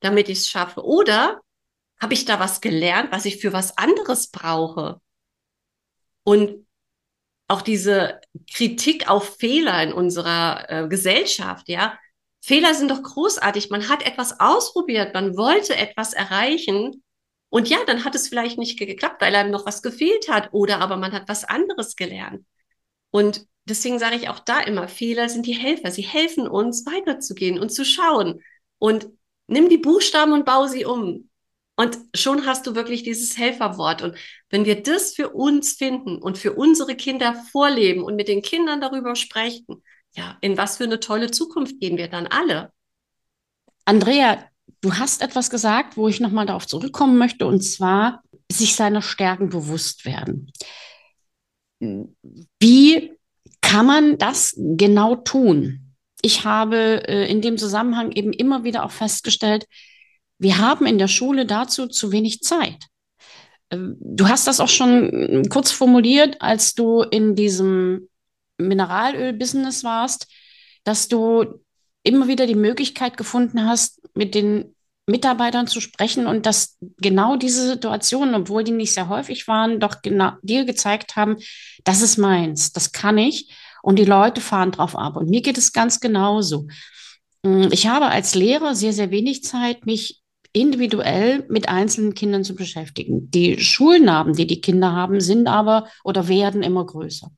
damit 0.00 0.28
ich 0.28 0.40
es 0.40 0.48
schaffe? 0.50 0.84
Oder 0.84 1.40
habe 1.98 2.12
ich 2.12 2.26
da 2.26 2.38
was 2.38 2.60
gelernt, 2.60 3.10
was 3.10 3.24
ich 3.24 3.38
für 3.38 3.54
was 3.54 3.78
anderes 3.78 4.28
brauche? 4.28 5.00
Und 6.24 6.66
auch 7.48 7.62
diese 7.62 8.20
Kritik 8.52 9.08
auf 9.08 9.38
Fehler 9.38 9.82
in 9.82 9.94
unserer 9.94 10.68
äh, 10.68 10.88
Gesellschaft, 10.88 11.70
ja. 11.70 11.98
Fehler 12.44 12.74
sind 12.74 12.90
doch 12.90 13.02
großartig. 13.02 13.70
Man 13.70 13.88
hat 13.88 14.04
etwas 14.04 14.38
ausprobiert, 14.38 15.14
man 15.14 15.34
wollte 15.34 15.76
etwas 15.76 16.12
erreichen. 16.12 17.02
Und 17.48 17.70
ja, 17.70 17.78
dann 17.86 18.04
hat 18.04 18.14
es 18.14 18.28
vielleicht 18.28 18.58
nicht 18.58 18.78
geklappt, 18.78 19.22
weil 19.22 19.34
einem 19.34 19.50
noch 19.50 19.64
was 19.64 19.80
gefehlt 19.80 20.28
hat. 20.28 20.52
Oder 20.52 20.80
aber 20.80 20.98
man 20.98 21.12
hat 21.12 21.26
was 21.26 21.44
anderes 21.44 21.96
gelernt. 21.96 22.44
Und 23.10 23.46
deswegen 23.64 23.98
sage 23.98 24.16
ich 24.16 24.28
auch 24.28 24.40
da 24.40 24.60
immer, 24.60 24.88
Fehler 24.88 25.30
sind 25.30 25.46
die 25.46 25.54
Helfer. 25.54 25.90
Sie 25.90 26.02
helfen 26.02 26.46
uns, 26.46 26.84
weiterzugehen 26.84 27.58
und 27.58 27.70
zu 27.70 27.82
schauen. 27.82 28.42
Und 28.76 29.08
nimm 29.46 29.70
die 29.70 29.78
Buchstaben 29.78 30.34
und 30.34 30.44
bau 30.44 30.66
sie 30.66 30.84
um. 30.84 31.30
Und 31.76 31.98
schon 32.14 32.44
hast 32.44 32.66
du 32.66 32.74
wirklich 32.74 33.04
dieses 33.04 33.38
Helferwort. 33.38 34.02
Und 34.02 34.18
wenn 34.50 34.66
wir 34.66 34.82
das 34.82 35.14
für 35.14 35.30
uns 35.30 35.72
finden 35.72 36.18
und 36.18 36.36
für 36.36 36.52
unsere 36.52 36.94
Kinder 36.94 37.42
vorleben 37.52 38.04
und 38.04 38.16
mit 38.16 38.28
den 38.28 38.42
Kindern 38.42 38.82
darüber 38.82 39.16
sprechen, 39.16 39.82
ja, 40.14 40.36
in 40.40 40.56
was 40.56 40.76
für 40.76 40.84
eine 40.84 41.00
tolle 41.00 41.30
Zukunft 41.30 41.80
gehen 41.80 41.96
wir 41.96 42.08
dann 42.08 42.26
alle? 42.26 42.72
Andrea, 43.84 44.44
du 44.80 44.94
hast 44.94 45.22
etwas 45.22 45.50
gesagt, 45.50 45.96
wo 45.96 46.08
ich 46.08 46.20
nochmal 46.20 46.46
darauf 46.46 46.66
zurückkommen 46.66 47.18
möchte, 47.18 47.46
und 47.46 47.60
zwar 47.60 48.22
sich 48.50 48.76
seiner 48.76 49.02
Stärken 49.02 49.48
bewusst 49.48 50.04
werden. 50.04 50.52
Wie 52.60 53.12
kann 53.60 53.86
man 53.86 54.18
das 54.18 54.54
genau 54.56 55.16
tun? 55.16 55.94
Ich 56.22 56.44
habe 56.44 57.06
äh, 57.08 57.30
in 57.30 57.42
dem 57.42 57.58
Zusammenhang 57.58 58.12
eben 58.12 58.32
immer 58.32 58.64
wieder 58.64 58.84
auch 58.84 58.90
festgestellt, 58.90 59.66
wir 60.38 60.58
haben 60.58 60.86
in 60.86 60.98
der 60.98 61.08
Schule 61.08 61.46
dazu 61.46 61.86
zu 61.86 62.12
wenig 62.12 62.40
Zeit. 62.40 62.86
Ähm, 63.70 63.96
du 64.00 64.28
hast 64.28 64.46
das 64.46 64.60
auch 64.60 64.68
schon 64.68 65.48
kurz 65.50 65.70
formuliert, 65.70 66.40
als 66.40 66.74
du 66.74 67.02
in 67.02 67.34
diesem 67.34 68.08
Mineralöl-Business 68.68 69.84
warst, 69.84 70.26
dass 70.84 71.08
du 71.08 71.60
immer 72.02 72.28
wieder 72.28 72.46
die 72.46 72.54
Möglichkeit 72.54 73.16
gefunden 73.16 73.64
hast, 73.66 74.00
mit 74.14 74.34
den 74.34 74.74
Mitarbeitern 75.06 75.66
zu 75.66 75.80
sprechen 75.80 76.26
und 76.26 76.46
dass 76.46 76.78
genau 76.98 77.36
diese 77.36 77.66
Situationen, 77.68 78.34
obwohl 78.34 78.64
die 78.64 78.72
nicht 78.72 78.94
sehr 78.94 79.08
häufig 79.08 79.46
waren, 79.48 79.80
doch 79.80 80.00
genau 80.02 80.32
dir 80.42 80.64
gezeigt 80.64 81.16
haben, 81.16 81.36
das 81.84 82.00
ist 82.00 82.16
meins, 82.16 82.72
das 82.72 82.92
kann 82.92 83.18
ich 83.18 83.50
und 83.82 83.98
die 83.98 84.06
Leute 84.06 84.40
fahren 84.40 84.72
drauf 84.72 84.96
ab. 84.96 85.16
Und 85.16 85.28
mir 85.28 85.42
geht 85.42 85.58
es 85.58 85.72
ganz 85.72 86.00
genauso. 86.00 86.68
Hm, 87.44 87.68
ich 87.70 87.86
habe 87.86 88.06
als 88.06 88.34
Lehrer 88.34 88.74
sehr, 88.74 88.94
sehr 88.94 89.10
wenig 89.10 89.44
Zeit, 89.44 89.84
mich 89.84 90.22
individuell 90.54 91.44
mit 91.50 91.68
einzelnen 91.68 92.14
Kindern 92.14 92.44
zu 92.44 92.54
beschäftigen. 92.54 93.30
Die 93.30 93.60
Schulnarben, 93.60 94.34
die 94.34 94.46
die 94.46 94.60
Kinder 94.60 94.92
haben, 94.92 95.20
sind 95.20 95.48
aber 95.48 95.88
oder 96.04 96.28
werden 96.28 96.62
immer 96.62 96.86
größer. 96.86 97.30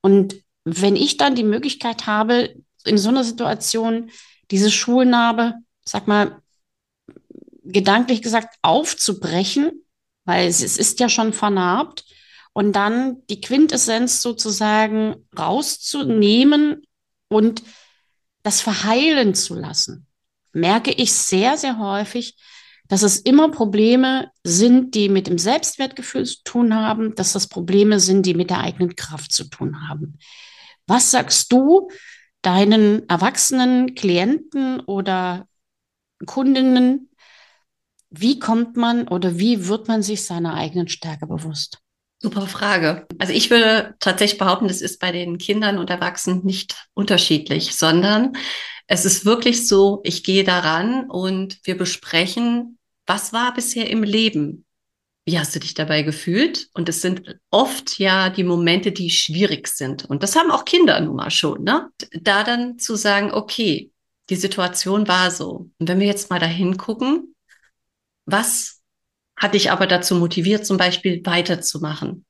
Und 0.00 0.36
wenn 0.64 0.96
ich 0.96 1.16
dann 1.16 1.34
die 1.34 1.44
Möglichkeit 1.44 2.06
habe, 2.06 2.54
in 2.84 2.98
so 2.98 3.08
einer 3.08 3.24
Situation 3.24 4.10
diese 4.50 4.70
Schulnarbe, 4.70 5.54
sag 5.84 6.06
mal, 6.06 6.40
gedanklich 7.64 8.22
gesagt, 8.22 8.56
aufzubrechen, 8.62 9.84
weil 10.24 10.48
es, 10.48 10.62
es 10.62 10.78
ist 10.78 11.00
ja 11.00 11.08
schon 11.08 11.32
vernarbt, 11.32 12.04
und 12.52 12.72
dann 12.72 13.22
die 13.28 13.42
Quintessenz 13.42 14.22
sozusagen 14.22 15.16
rauszunehmen 15.38 16.86
und 17.28 17.62
das 18.42 18.62
verheilen 18.62 19.34
zu 19.34 19.54
lassen 19.54 20.06
merke 20.56 20.90
ich 20.90 21.12
sehr, 21.12 21.58
sehr 21.58 21.78
häufig, 21.78 22.34
dass 22.88 23.02
es 23.02 23.18
immer 23.18 23.50
Probleme 23.50 24.30
sind, 24.44 24.94
die 24.94 25.08
mit 25.08 25.26
dem 25.26 25.38
Selbstwertgefühl 25.38 26.24
zu 26.24 26.42
tun 26.44 26.74
haben, 26.74 27.14
dass 27.14 27.32
das 27.32 27.48
Probleme 27.48 28.00
sind, 28.00 28.26
die 28.26 28.34
mit 28.34 28.50
der 28.50 28.60
eigenen 28.60 28.96
Kraft 28.96 29.32
zu 29.32 29.44
tun 29.44 29.88
haben. 29.88 30.18
Was 30.86 31.10
sagst 31.10 31.52
du 31.52 31.90
deinen 32.42 33.08
erwachsenen 33.08 33.94
Klienten 33.94 34.80
oder 34.80 35.46
Kundinnen? 36.26 37.10
Wie 38.10 38.38
kommt 38.38 38.76
man 38.76 39.08
oder 39.08 39.38
wie 39.38 39.66
wird 39.66 39.88
man 39.88 40.02
sich 40.02 40.24
seiner 40.24 40.54
eigenen 40.54 40.88
Stärke 40.88 41.26
bewusst? 41.26 41.78
Super 42.22 42.46
Frage. 42.46 43.06
Also 43.18 43.32
ich 43.32 43.50
würde 43.50 43.94
tatsächlich 44.00 44.38
behaupten, 44.38 44.68
das 44.68 44.80
ist 44.80 45.00
bei 45.00 45.12
den 45.12 45.38
Kindern 45.38 45.78
und 45.78 45.90
Erwachsenen 45.90 46.44
nicht 46.44 46.88
unterschiedlich, 46.94 47.76
sondern 47.76 48.36
es 48.86 49.04
ist 49.04 49.24
wirklich 49.24 49.66
so, 49.66 50.00
ich 50.04 50.22
gehe 50.22 50.44
daran 50.44 51.10
und 51.10 51.58
wir 51.64 51.76
besprechen, 51.76 52.75
was 53.06 53.32
war 53.32 53.54
bisher 53.54 53.88
im 53.90 54.02
Leben? 54.02 54.64
Wie 55.24 55.38
hast 55.38 55.54
du 55.54 55.60
dich 55.60 55.74
dabei 55.74 56.02
gefühlt? 56.02 56.68
Und 56.72 56.88
es 56.88 57.02
sind 57.02 57.36
oft 57.50 57.98
ja 57.98 58.30
die 58.30 58.44
Momente, 58.44 58.92
die 58.92 59.10
schwierig 59.10 59.66
sind. 59.68 60.04
Und 60.04 60.22
das 60.22 60.36
haben 60.36 60.50
auch 60.50 60.64
Kinder 60.64 61.00
nun 61.00 61.16
mal 61.16 61.30
schon, 61.30 61.64
ne? 61.64 61.90
Da 62.12 62.44
dann 62.44 62.78
zu 62.78 62.94
sagen, 62.94 63.32
okay, 63.32 63.90
die 64.30 64.36
Situation 64.36 65.08
war 65.08 65.30
so. 65.30 65.70
Und 65.78 65.88
wenn 65.88 66.00
wir 66.00 66.06
jetzt 66.06 66.30
mal 66.30 66.38
dahin 66.38 66.76
gucken, 66.76 67.34
was 68.24 68.82
hat 69.36 69.54
dich 69.54 69.70
aber 69.70 69.86
dazu 69.86 70.14
motiviert, 70.14 70.66
zum 70.66 70.76
Beispiel 70.76 71.24
weiterzumachen? 71.24 72.24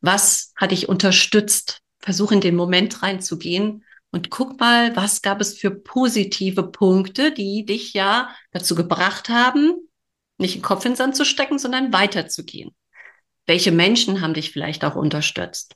Was 0.00 0.52
hat 0.56 0.70
dich 0.70 0.88
unterstützt? 0.88 1.80
Versuch 2.00 2.32
in 2.32 2.42
den 2.42 2.54
Moment 2.54 3.02
reinzugehen 3.02 3.82
und 4.14 4.30
guck 4.30 4.60
mal, 4.60 4.94
was 4.94 5.22
gab 5.22 5.40
es 5.40 5.58
für 5.58 5.72
positive 5.72 6.62
Punkte, 6.62 7.32
die 7.32 7.66
dich 7.66 7.94
ja 7.94 8.30
dazu 8.52 8.76
gebracht 8.76 9.28
haben, 9.28 9.74
nicht 10.38 10.54
den 10.54 10.62
Kopf 10.62 10.84
in 10.84 10.92
den 10.92 10.96
Sand 10.96 11.16
zu 11.16 11.24
stecken, 11.24 11.58
sondern 11.58 11.92
weiterzugehen. 11.92 12.70
Welche 13.46 13.72
Menschen 13.72 14.20
haben 14.20 14.34
dich 14.34 14.52
vielleicht 14.52 14.84
auch 14.84 14.94
unterstützt? 14.94 15.74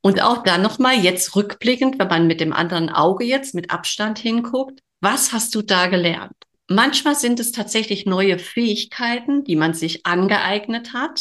Und 0.00 0.22
auch 0.22 0.44
dann 0.44 0.62
nochmal 0.62 0.94
jetzt 0.94 1.34
rückblickend, 1.34 1.98
wenn 1.98 2.06
man 2.06 2.28
mit 2.28 2.40
dem 2.40 2.52
anderen 2.52 2.88
Auge 2.88 3.24
jetzt 3.24 3.52
mit 3.52 3.72
Abstand 3.72 4.20
hinguckt, 4.20 4.78
was 5.00 5.32
hast 5.32 5.52
du 5.56 5.60
da 5.60 5.88
gelernt? 5.88 6.36
Manchmal 6.68 7.16
sind 7.16 7.40
es 7.40 7.50
tatsächlich 7.50 8.06
neue 8.06 8.38
Fähigkeiten, 8.38 9.42
die 9.42 9.56
man 9.56 9.74
sich 9.74 10.06
angeeignet 10.06 10.92
hat. 10.92 11.20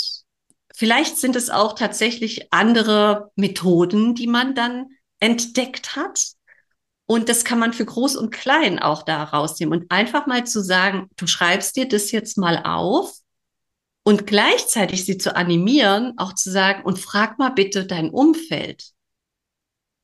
Vielleicht 0.75 1.17
sind 1.17 1.35
es 1.35 1.49
auch 1.49 1.73
tatsächlich 1.73 2.53
andere 2.53 3.31
Methoden, 3.35 4.13
die 4.13 4.27
man 4.27 4.53
dann 4.53 4.89
entdeckt 5.19 5.95
hat. 5.95 6.34
Und 7.07 7.29
das 7.29 7.43
kann 7.43 7.59
man 7.59 7.73
für 7.73 7.85
groß 7.85 8.15
und 8.15 8.31
klein 8.31 8.79
auch 8.79 9.03
da 9.03 9.23
rausnehmen. 9.23 9.81
Und 9.81 9.91
einfach 9.91 10.25
mal 10.25 10.45
zu 10.45 10.63
sagen, 10.63 11.09
du 11.17 11.27
schreibst 11.27 11.75
dir 11.75 11.87
das 11.87 12.11
jetzt 12.11 12.37
mal 12.37 12.63
auf 12.65 13.13
und 14.03 14.25
gleichzeitig 14.25 15.05
sie 15.05 15.17
zu 15.17 15.35
animieren, 15.35 16.13
auch 16.17 16.33
zu 16.33 16.51
sagen, 16.51 16.83
und 16.83 16.99
frag 16.99 17.37
mal 17.37 17.49
bitte 17.49 17.85
dein 17.85 18.09
Umfeld. 18.09 18.95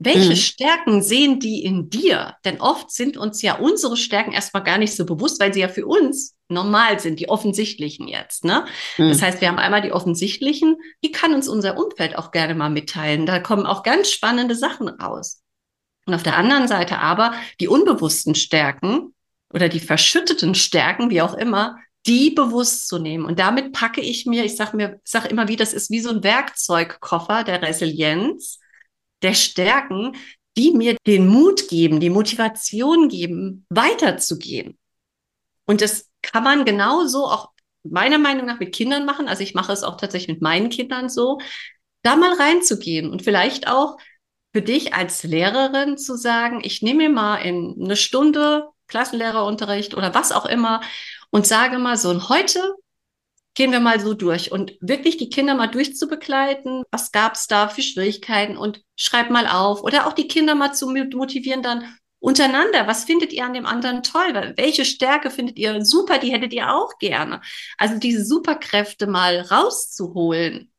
Welche 0.03 0.31
mhm. 0.31 0.35
Stärken 0.35 1.03
sehen 1.03 1.39
die 1.39 1.63
in 1.63 1.91
dir? 1.91 2.35
Denn 2.43 2.59
oft 2.59 2.89
sind 2.89 3.17
uns 3.17 3.43
ja 3.43 3.59
unsere 3.59 3.97
Stärken 3.97 4.31
erstmal 4.31 4.63
gar 4.63 4.79
nicht 4.79 4.95
so 4.95 5.05
bewusst, 5.05 5.39
weil 5.39 5.53
sie 5.53 5.59
ja 5.59 5.67
für 5.67 5.85
uns 5.85 6.35
normal 6.49 6.99
sind, 6.99 7.19
die 7.19 7.29
offensichtlichen 7.29 8.07
jetzt. 8.07 8.43
Ne? 8.43 8.65
Mhm. 8.97 9.09
Das 9.09 9.21
heißt, 9.21 9.41
wir 9.41 9.47
haben 9.47 9.59
einmal 9.59 9.83
die 9.83 9.91
offensichtlichen, 9.91 10.77
die 11.03 11.11
kann 11.11 11.35
uns 11.35 11.47
unser 11.47 11.77
Umfeld 11.77 12.17
auch 12.17 12.31
gerne 12.31 12.55
mal 12.55 12.71
mitteilen. 12.71 13.27
Da 13.27 13.39
kommen 13.39 13.67
auch 13.67 13.83
ganz 13.83 14.09
spannende 14.09 14.55
Sachen 14.55 14.89
raus. 14.89 15.43
Und 16.05 16.13
auf 16.13 16.23
der 16.23 16.37
anderen 16.37 16.67
Seite 16.67 16.99
aber 16.99 17.33
die 17.59 17.67
unbewussten 17.67 18.35
Stärken 18.35 19.13
oder 19.53 19.69
die 19.69 19.79
verschütteten 19.79 20.55
Stärken, 20.55 21.09
wie 21.09 21.21
auch 21.21 21.35
immer, 21.35 21.77
die 22.07 22.31
bewusst 22.31 22.87
zu 22.87 22.97
nehmen. 22.97 23.25
Und 23.25 23.39
damit 23.39 23.73
packe 23.73 24.01
ich 24.01 24.25
mir, 24.25 24.43
ich 24.43 24.55
sage 24.55 24.75
mir, 24.75 24.99
sag 25.03 25.29
immer 25.29 25.47
wie, 25.47 25.55
das 25.55 25.73
ist 25.73 25.91
wie 25.91 25.99
so 25.99 26.09
ein 26.09 26.23
Werkzeugkoffer 26.23 27.43
der 27.43 27.61
Resilienz 27.61 28.59
der 29.21 29.35
Stärken, 29.35 30.15
die 30.57 30.71
mir 30.71 30.97
den 31.05 31.27
Mut 31.27 31.67
geben, 31.69 31.99
die 31.99 32.09
Motivation 32.09 33.07
geben, 33.07 33.65
weiterzugehen. 33.69 34.77
Und 35.65 35.81
das 35.81 36.09
kann 36.21 36.43
man 36.43 36.65
genauso 36.65 37.25
auch 37.25 37.51
meiner 37.83 38.17
Meinung 38.17 38.45
nach 38.45 38.59
mit 38.59 38.73
Kindern 38.73 39.05
machen. 39.05 39.27
Also 39.27 39.43
ich 39.43 39.53
mache 39.53 39.71
es 39.71 39.83
auch 39.83 39.97
tatsächlich 39.97 40.35
mit 40.35 40.41
meinen 40.41 40.69
Kindern 40.69 41.07
so, 41.09 41.39
da 42.03 42.15
mal 42.15 42.33
reinzugehen 42.33 43.11
und 43.11 43.21
vielleicht 43.21 43.67
auch 43.67 43.97
für 44.53 44.61
dich 44.61 44.93
als 44.93 45.23
Lehrerin 45.23 45.97
zu 45.97 46.15
sagen, 46.15 46.61
ich 46.63 46.81
nehme 46.81 47.03
mir 47.03 47.09
mal 47.09 47.37
in 47.37 47.77
eine 47.81 47.95
Stunde 47.95 48.67
Klassenlehrerunterricht 48.87 49.95
oder 49.95 50.13
was 50.13 50.31
auch 50.31 50.45
immer 50.45 50.81
und 51.29 51.47
sage 51.47 51.79
mal 51.79 51.97
so, 51.97 52.09
und 52.09 52.29
heute 52.29 52.75
gehen 53.53 53.71
wir 53.71 53.79
mal 53.79 53.99
so 53.99 54.13
durch 54.13 54.51
und 54.51 54.73
wirklich 54.81 55.17
die 55.17 55.29
Kinder 55.29 55.55
mal 55.55 55.67
durchzubegleiten. 55.67 56.83
Was 56.91 57.11
gab 57.11 57.35
es 57.35 57.47
da 57.47 57.67
für 57.67 57.81
Schwierigkeiten 57.81 58.57
und 58.57 58.81
schreib 58.95 59.29
mal 59.29 59.47
auf 59.47 59.83
oder 59.83 60.07
auch 60.07 60.13
die 60.13 60.27
Kinder 60.27 60.55
mal 60.55 60.73
zu 60.73 60.87
motivieren 60.89 61.61
dann 61.61 61.83
untereinander. 62.19 62.87
Was 62.87 63.03
findet 63.03 63.33
ihr 63.33 63.43
an 63.43 63.53
dem 63.53 63.65
anderen 63.65 64.03
toll? 64.03 64.53
Welche 64.55 64.85
Stärke 64.85 65.31
findet 65.31 65.57
ihr 65.57 65.83
super? 65.83 66.19
Die 66.19 66.31
hättet 66.31 66.53
ihr 66.53 66.73
auch 66.73 66.97
gerne. 66.99 67.41
Also 67.77 67.97
diese 67.97 68.23
Superkräfte 68.23 69.07
mal 69.07 69.41
rauszuholen 69.41 70.70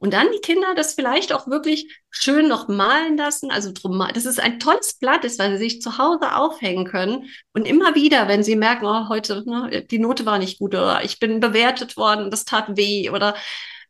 und 0.00 0.14
dann 0.14 0.28
die 0.32 0.40
Kinder 0.40 0.74
das 0.74 0.94
vielleicht 0.94 1.30
auch 1.30 1.46
wirklich 1.46 1.94
schön 2.08 2.48
noch 2.48 2.68
malen 2.68 3.18
lassen. 3.18 3.50
Also 3.50 3.70
drum, 3.70 4.02
das 4.14 4.24
ist 4.24 4.40
ein 4.40 4.58
tolles 4.58 4.94
Blatt, 4.94 5.26
ist, 5.26 5.38
weil 5.38 5.52
sie 5.52 5.58
sich 5.58 5.82
zu 5.82 5.98
Hause 5.98 6.34
aufhängen 6.36 6.86
können. 6.86 7.28
Und 7.52 7.66
immer 7.66 7.94
wieder, 7.94 8.26
wenn 8.26 8.42
sie 8.42 8.56
merken, 8.56 8.86
oh, 8.86 9.10
heute, 9.10 9.44
ne, 9.44 9.84
die 9.84 9.98
Note 9.98 10.24
war 10.24 10.38
nicht 10.38 10.58
gut 10.58 10.74
oder 10.74 11.04
ich 11.04 11.18
bin 11.18 11.38
bewertet 11.38 11.98
worden, 11.98 12.30
das 12.30 12.46
tat 12.46 12.78
weh 12.78 13.10
oder 13.10 13.36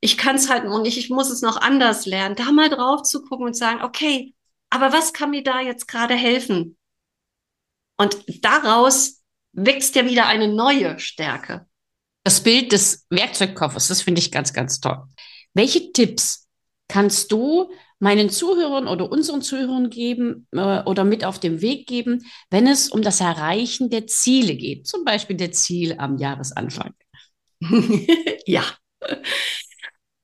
ich 0.01 0.19
kann 0.19 0.35
es 0.35 0.51
halt 0.51 0.65
noch 0.65 0.83
nicht, 0.83 0.99
ich 0.99 1.11
muss 1.11 1.31
es 1.31 1.43
noch 1.43 1.61
anders 1.61 2.07
lernen, 2.07 2.35
da 2.35 2.51
mal 2.51 2.69
drauf 2.69 3.03
zu 3.03 3.23
gucken 3.23 3.47
und 3.47 3.57
sagen, 3.57 3.81
okay, 3.83 4.35
aber 4.69 4.93
was 4.93 5.13
kann 5.13 5.31
mir 5.31 5.45
da 5.45 5.61
jetzt 5.61 5.87
gerade 5.87 6.15
helfen? 6.15 6.77
Und 7.97 8.17
daraus 8.45 9.23
wächst 9.53 9.95
ja 9.95 10.05
wieder 10.07 10.27
eine 10.27 10.49
neue 10.49 10.99
Stärke. 10.99 11.67
Das 12.25 12.43
Bild 12.43 12.73
des 12.73 13.07
Werkzeugkoffers, 13.11 13.87
das 13.87 14.03
finde 14.03 14.21
ich 14.21 14.33
ganz, 14.33 14.53
ganz 14.53 14.81
toll. 14.81 15.05
Welche 15.55 15.93
Tipps 15.93 16.49
kannst 16.89 17.33
du 17.33 17.71
meinen 17.99 18.31
Zuhörern 18.31 18.89
oder 18.89 19.11
unseren 19.11 19.43
Zuhörern 19.43 19.91
geben 19.91 20.47
äh, 20.53 20.83
oder 20.85 21.05
mit 21.05 21.25
auf 21.25 21.39
den 21.39 21.61
Weg 21.61 21.87
geben, 21.87 22.25
wenn 22.51 22.67
es 22.67 22.89
um 22.89 23.03
das 23.03 23.21
Erreichen 23.21 23.91
der 23.91 24.07
Ziele 24.07 24.57
geht, 24.57 24.87
zum 24.87 25.05
Beispiel 25.05 25.37
der 25.37 25.53
Ziel 25.53 25.97
am 25.99 26.17
Jahresanfang? 26.17 26.95
ja. 28.47 28.65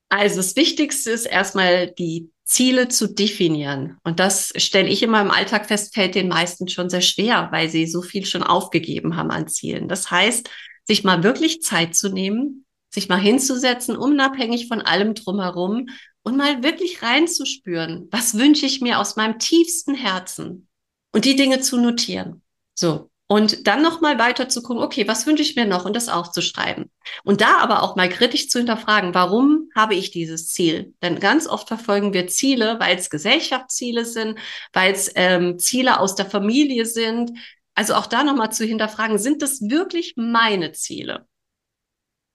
Also 0.09 0.37
das 0.37 0.55
Wichtigste 0.55 1.11
ist 1.11 1.25
erstmal 1.25 1.91
die 1.91 2.31
Ziele 2.45 2.87
zu 2.87 3.07
definieren. 3.13 3.97
Und 4.03 4.19
das 4.19 4.53
stelle 4.55 4.87
ich 4.87 5.03
in 5.03 5.09
meinem 5.09 5.31
Alltag 5.31 5.67
fest, 5.67 5.93
fällt 5.93 6.15
den 6.15 6.29
meisten 6.29 6.67
schon 6.69 6.89
sehr 6.89 7.01
schwer, 7.01 7.49
weil 7.51 7.69
sie 7.69 7.85
so 7.85 8.01
viel 8.01 8.25
schon 8.25 8.41
aufgegeben 8.41 9.17
haben 9.17 9.31
an 9.31 9.47
Zielen. 9.47 9.89
Das 9.89 10.09
heißt, 10.09 10.49
sich 10.85 11.03
mal 11.03 11.23
wirklich 11.23 11.61
Zeit 11.61 11.95
zu 11.95 12.09
nehmen, 12.09 12.65
sich 12.89 13.09
mal 13.09 13.19
hinzusetzen, 13.19 13.97
unabhängig 13.97 14.67
von 14.67 14.81
allem 14.81 15.13
drumherum 15.13 15.87
und 16.23 16.37
mal 16.37 16.63
wirklich 16.63 17.01
reinzuspüren, 17.01 18.07
was 18.11 18.37
wünsche 18.37 18.65
ich 18.65 18.81
mir 18.81 18.99
aus 18.99 19.15
meinem 19.15 19.39
tiefsten 19.39 19.95
Herzen 19.95 20.67
und 21.13 21.25
die 21.25 21.35
Dinge 21.35 21.61
zu 21.61 21.77
notieren. 21.77 22.41
So. 22.73 23.09
Und 23.29 23.67
dann 23.67 23.81
nochmal 23.81 24.19
weiter 24.19 24.47
zu 24.47 24.63
gucken, 24.63 24.81
okay, 24.81 25.05
was 25.05 25.27
wünsche 25.27 25.43
ich 25.43 25.57
mir 25.57 25.65
noch 25.65 25.83
und 25.83 25.95
das 25.97 26.07
aufzuschreiben. 26.07 26.89
Und 27.25 27.41
da 27.41 27.57
aber 27.57 27.83
auch 27.83 27.97
mal 27.97 28.07
kritisch 28.07 28.49
zu 28.49 28.57
hinterfragen, 28.57 29.13
warum 29.13 29.69
habe 29.75 29.95
ich 29.95 30.11
dieses 30.11 30.47
Ziel? 30.47 30.93
Denn 31.01 31.19
ganz 31.19 31.45
oft 31.45 31.67
verfolgen 31.67 32.13
wir 32.13 32.27
Ziele, 32.27 32.79
weil 32.79 32.97
es 32.97 33.09
Gesellschaftsziele 33.09 34.05
sind, 34.05 34.39
weil 34.71 34.93
es 34.93 35.11
ähm, 35.15 35.59
Ziele 35.59 35.99
aus 35.99 36.15
der 36.15 36.25
Familie 36.25 36.85
sind. 36.85 37.31
Also 37.75 37.95
auch 37.95 38.07
da 38.07 38.23
nochmal 38.23 38.53
zu 38.53 38.63
hinterfragen, 38.63 39.17
sind 39.17 39.41
das 39.41 39.59
wirklich 39.59 40.13
meine 40.15 40.71
Ziele? 40.71 41.27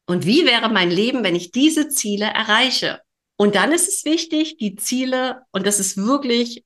Und 0.06 0.26
wie 0.26 0.44
wäre 0.44 0.68
mein 0.68 0.90
Leben, 0.90 1.24
wenn 1.24 1.36
ich 1.36 1.52
diese 1.52 1.88
Ziele 1.88 2.26
erreiche? 2.26 3.00
Und 3.36 3.54
dann 3.54 3.72
ist 3.72 3.88
es 3.88 4.04
wichtig, 4.04 4.56
die 4.58 4.76
Ziele, 4.76 5.42
und 5.52 5.66
das 5.66 5.80
ist 5.80 5.96
wirklich 5.96 6.64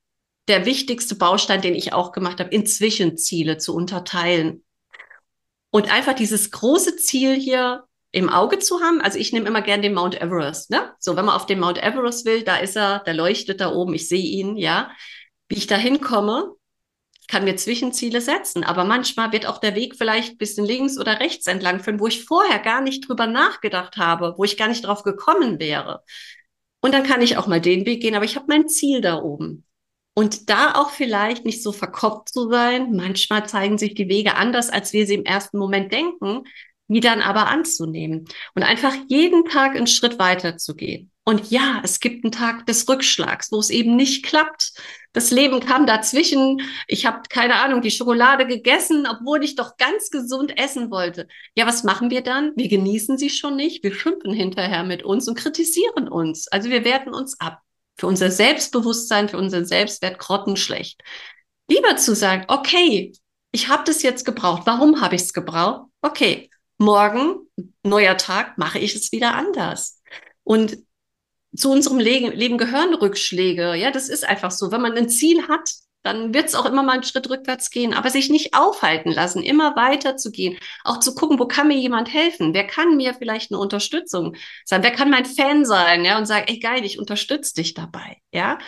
der 0.49 0.65
wichtigste 0.65 1.15
Baustein, 1.15 1.61
den 1.61 1.75
ich 1.75 1.93
auch 1.93 2.13
gemacht 2.13 2.41
habe, 2.41 2.51
in 2.51 2.67
Zwischenziele 2.67 3.59
zu 3.59 3.75
unterteilen. 3.75 4.65
Und 5.71 5.93
einfach 5.93 6.15
dieses 6.15 6.51
große 6.51 6.97
Ziel 6.97 7.35
hier 7.35 7.85
im 8.13 8.31
Auge 8.31 8.59
zu 8.59 8.81
haben. 8.81 9.01
Also 9.01 9.19
ich 9.19 9.33
nehme 9.33 9.47
immer 9.47 9.61
gern 9.63 9.83
den 9.83 9.93
Mount 9.93 10.21
Everest. 10.21 10.71
Ne? 10.71 10.93
So, 10.99 11.17
wenn 11.17 11.27
man 11.27 11.35
auf 11.35 11.47
den 11.47 11.61
Mount 11.61 11.83
Everest 11.83 12.25
will, 12.25 12.43
da 12.43 12.57
ist 12.57 12.77
er, 12.77 13.01
der 13.01 13.15
leuchtet 13.15 13.61
da 13.61 13.73
oben, 13.73 13.93
ich 13.95 14.09
sehe 14.09 14.25
ihn, 14.25 14.57
ja. 14.57 14.91
Wie 15.49 15.57
ich 15.57 15.67
da 15.67 15.77
hinkomme, 15.77 16.55
kann 17.29 17.45
mir 17.45 17.57
Zwischenziele 17.57 18.21
setzen, 18.21 18.65
aber 18.65 18.85
manchmal 18.85 19.33
wird 19.33 19.47
auch 19.47 19.59
der 19.59 19.75
Weg 19.75 19.97
vielleicht 19.97 20.35
ein 20.35 20.39
bisschen 20.39 20.65
links 20.65 20.99
oder 20.99 21.21
rechts 21.21 21.47
entlang 21.47 21.81
führen, 21.81 22.01
wo 22.01 22.07
ich 22.07 22.25
vorher 22.25 22.59
gar 22.59 22.81
nicht 22.81 23.09
drüber 23.09 23.27
nachgedacht 23.27 23.97
habe, 23.97 24.35
wo 24.37 24.45
ich 24.45 24.57
gar 24.57 24.69
nicht 24.69 24.85
drauf 24.85 25.03
gekommen 25.03 25.59
wäre. 25.59 26.03
Und 26.81 26.93
dann 26.93 27.03
kann 27.03 27.23
ich 27.23 27.37
auch 27.37 27.47
mal 27.47 27.61
den 27.61 27.85
Weg 27.87 28.03
gehen, 28.03 28.15
aber 28.15 28.25
ich 28.25 28.37
habe 28.37 28.47
mein 28.49 28.69
Ziel 28.69 29.01
da 29.01 29.21
oben. 29.21 29.65
Und 30.15 30.49
da 30.49 30.75
auch 30.77 30.91
vielleicht 30.91 31.45
nicht 31.45 31.63
so 31.63 31.73
verkopft 31.73 32.31
zu 32.31 32.49
sein. 32.49 32.93
Manchmal 32.93 33.47
zeigen 33.47 33.77
sich 33.77 33.95
die 33.95 34.09
Wege 34.09 34.37
anders, 34.37 34.71
als 34.71 34.93
wir 34.93 35.07
sie 35.07 35.15
im 35.15 35.25
ersten 35.25 35.59
Moment 35.59 35.93
denken, 35.93 36.45
die 36.89 37.01
dann 37.01 37.21
aber 37.21 37.49
anzunehmen 37.49 38.27
und 38.55 38.63
einfach 38.63 38.95
jeden 39.09 39.45
Tag 39.45 39.77
einen 39.77 39.87
Schritt 39.87 40.19
weiter 40.19 40.57
zu 40.57 40.75
gehen. 40.75 41.11
Und 41.25 41.51
ja, 41.51 41.81
es 41.83 41.99
gibt 41.99 42.25
einen 42.25 42.31
Tag 42.31 42.67
des 42.67 42.89
Rückschlags, 42.89 43.51
wo 43.51 43.59
es 43.59 43.71
eben 43.71 43.97
nicht 43.97 44.25
klappt. 44.25 44.75
Das 45.13 45.33
Leben 45.33 45.59
kam 45.59 45.85
dazwischen. 45.85 46.61
Ich 46.87 47.05
habe 47.05 47.23
keine 47.29 47.57
Ahnung, 47.57 47.81
die 47.81 47.91
Schokolade 47.91 48.47
gegessen, 48.47 49.09
obwohl 49.11 49.43
ich 49.43 49.57
doch 49.57 49.77
ganz 49.77 50.11
gesund 50.11 50.57
essen 50.57 50.89
wollte. 50.93 51.27
Ja, 51.57 51.67
was 51.67 51.83
machen 51.83 52.11
wir 52.11 52.21
dann? 52.21 52.53
Wir 52.55 52.69
genießen 52.69 53.19
sie 53.19 53.31
schon 53.31 53.57
nicht. 53.57 53.83
Wir 53.83 53.93
schimpfen 53.93 54.33
hinterher 54.33 54.85
mit 54.85 55.03
uns 55.03 55.27
und 55.27 55.37
kritisieren 55.37 56.07
uns. 56.07 56.47
Also 56.47 56.71
wir 56.71 56.85
werten 56.85 57.13
uns 57.13 57.41
ab. 57.41 57.61
Für 57.99 58.07
unser 58.07 58.31
Selbstbewusstsein, 58.31 59.29
für 59.29 59.39
unseren 59.39 59.65
Selbstwert 59.65 60.21
grottenschlecht. 60.21 61.03
Lieber 61.69 61.97
zu 61.97 62.15
sagen, 62.15 62.45
okay, 62.47 63.13
ich 63.51 63.69
habe 63.69 63.83
das 63.85 64.03
jetzt 64.03 64.25
gebraucht. 64.25 64.63
Warum 64.67 65.01
habe 65.01 65.17
ich 65.17 65.23
es 65.23 65.33
gebraucht? 65.33 65.87
Okay, 66.03 66.51
morgen, 66.79 67.37
neuer 67.83 68.17
Tag, 68.17 68.59
mache 68.59 68.79
ich 68.79 68.95
es 68.95 69.13
wieder 69.13 69.35
anders. 69.35 70.03
Und 70.45 70.79
zu 71.57 71.71
unserem 71.71 71.99
Leben, 71.99 72.59
gehören 72.59 72.95
Rückschläge. 72.95 73.75
Ja, 73.75 73.91
das 73.91 74.09
ist 74.09 74.25
einfach 74.29 74.51
so. 74.51 74.71
Wenn 74.71 74.83
man 74.83 74.93
ein 74.93 75.09
Ziel 75.09 75.49
hat, 75.49 75.71
dann 76.03 76.33
wird 76.33 76.47
es 76.47 76.55
auch 76.55 76.67
immer 76.67 76.83
mal 76.83 76.93
einen 76.93 77.03
Schritt 77.03 77.29
rückwärts 77.29 77.71
gehen, 77.71 77.93
aber 77.93 78.11
sich 78.11 78.31
nicht 78.31 78.55
aufhalten 78.55 79.11
lassen, 79.11 79.43
immer 79.43 79.75
weiter 79.75 80.17
zu 80.17 80.31
gehen, 80.31 80.57
auch 80.85 81.01
zu 81.01 81.15
gucken, 81.15 81.39
wo 81.39 81.47
kann 81.47 81.67
mir 81.67 81.77
jemand 81.77 82.13
helfen? 82.13 82.55
Wer 82.55 82.67
kann 82.67 82.97
mir 82.97 83.13
vielleicht 83.13 83.51
eine 83.51 83.59
Unterstützung 83.59 84.37
sein? 84.65 84.85
Wer 84.85 84.93
kann 84.93 85.11
mein 85.11 85.25
Fan 85.25 85.65
sein? 85.65 86.05
Ja, 86.05 86.17
und 86.17 86.27
sagen, 86.27 86.47
ey 86.49 86.61
geil, 86.61 86.85
ich 86.85 86.99
unterstütze 86.99 87.55
dich 87.55 87.75
dabei. 87.75 88.19
Ja. 88.33 88.59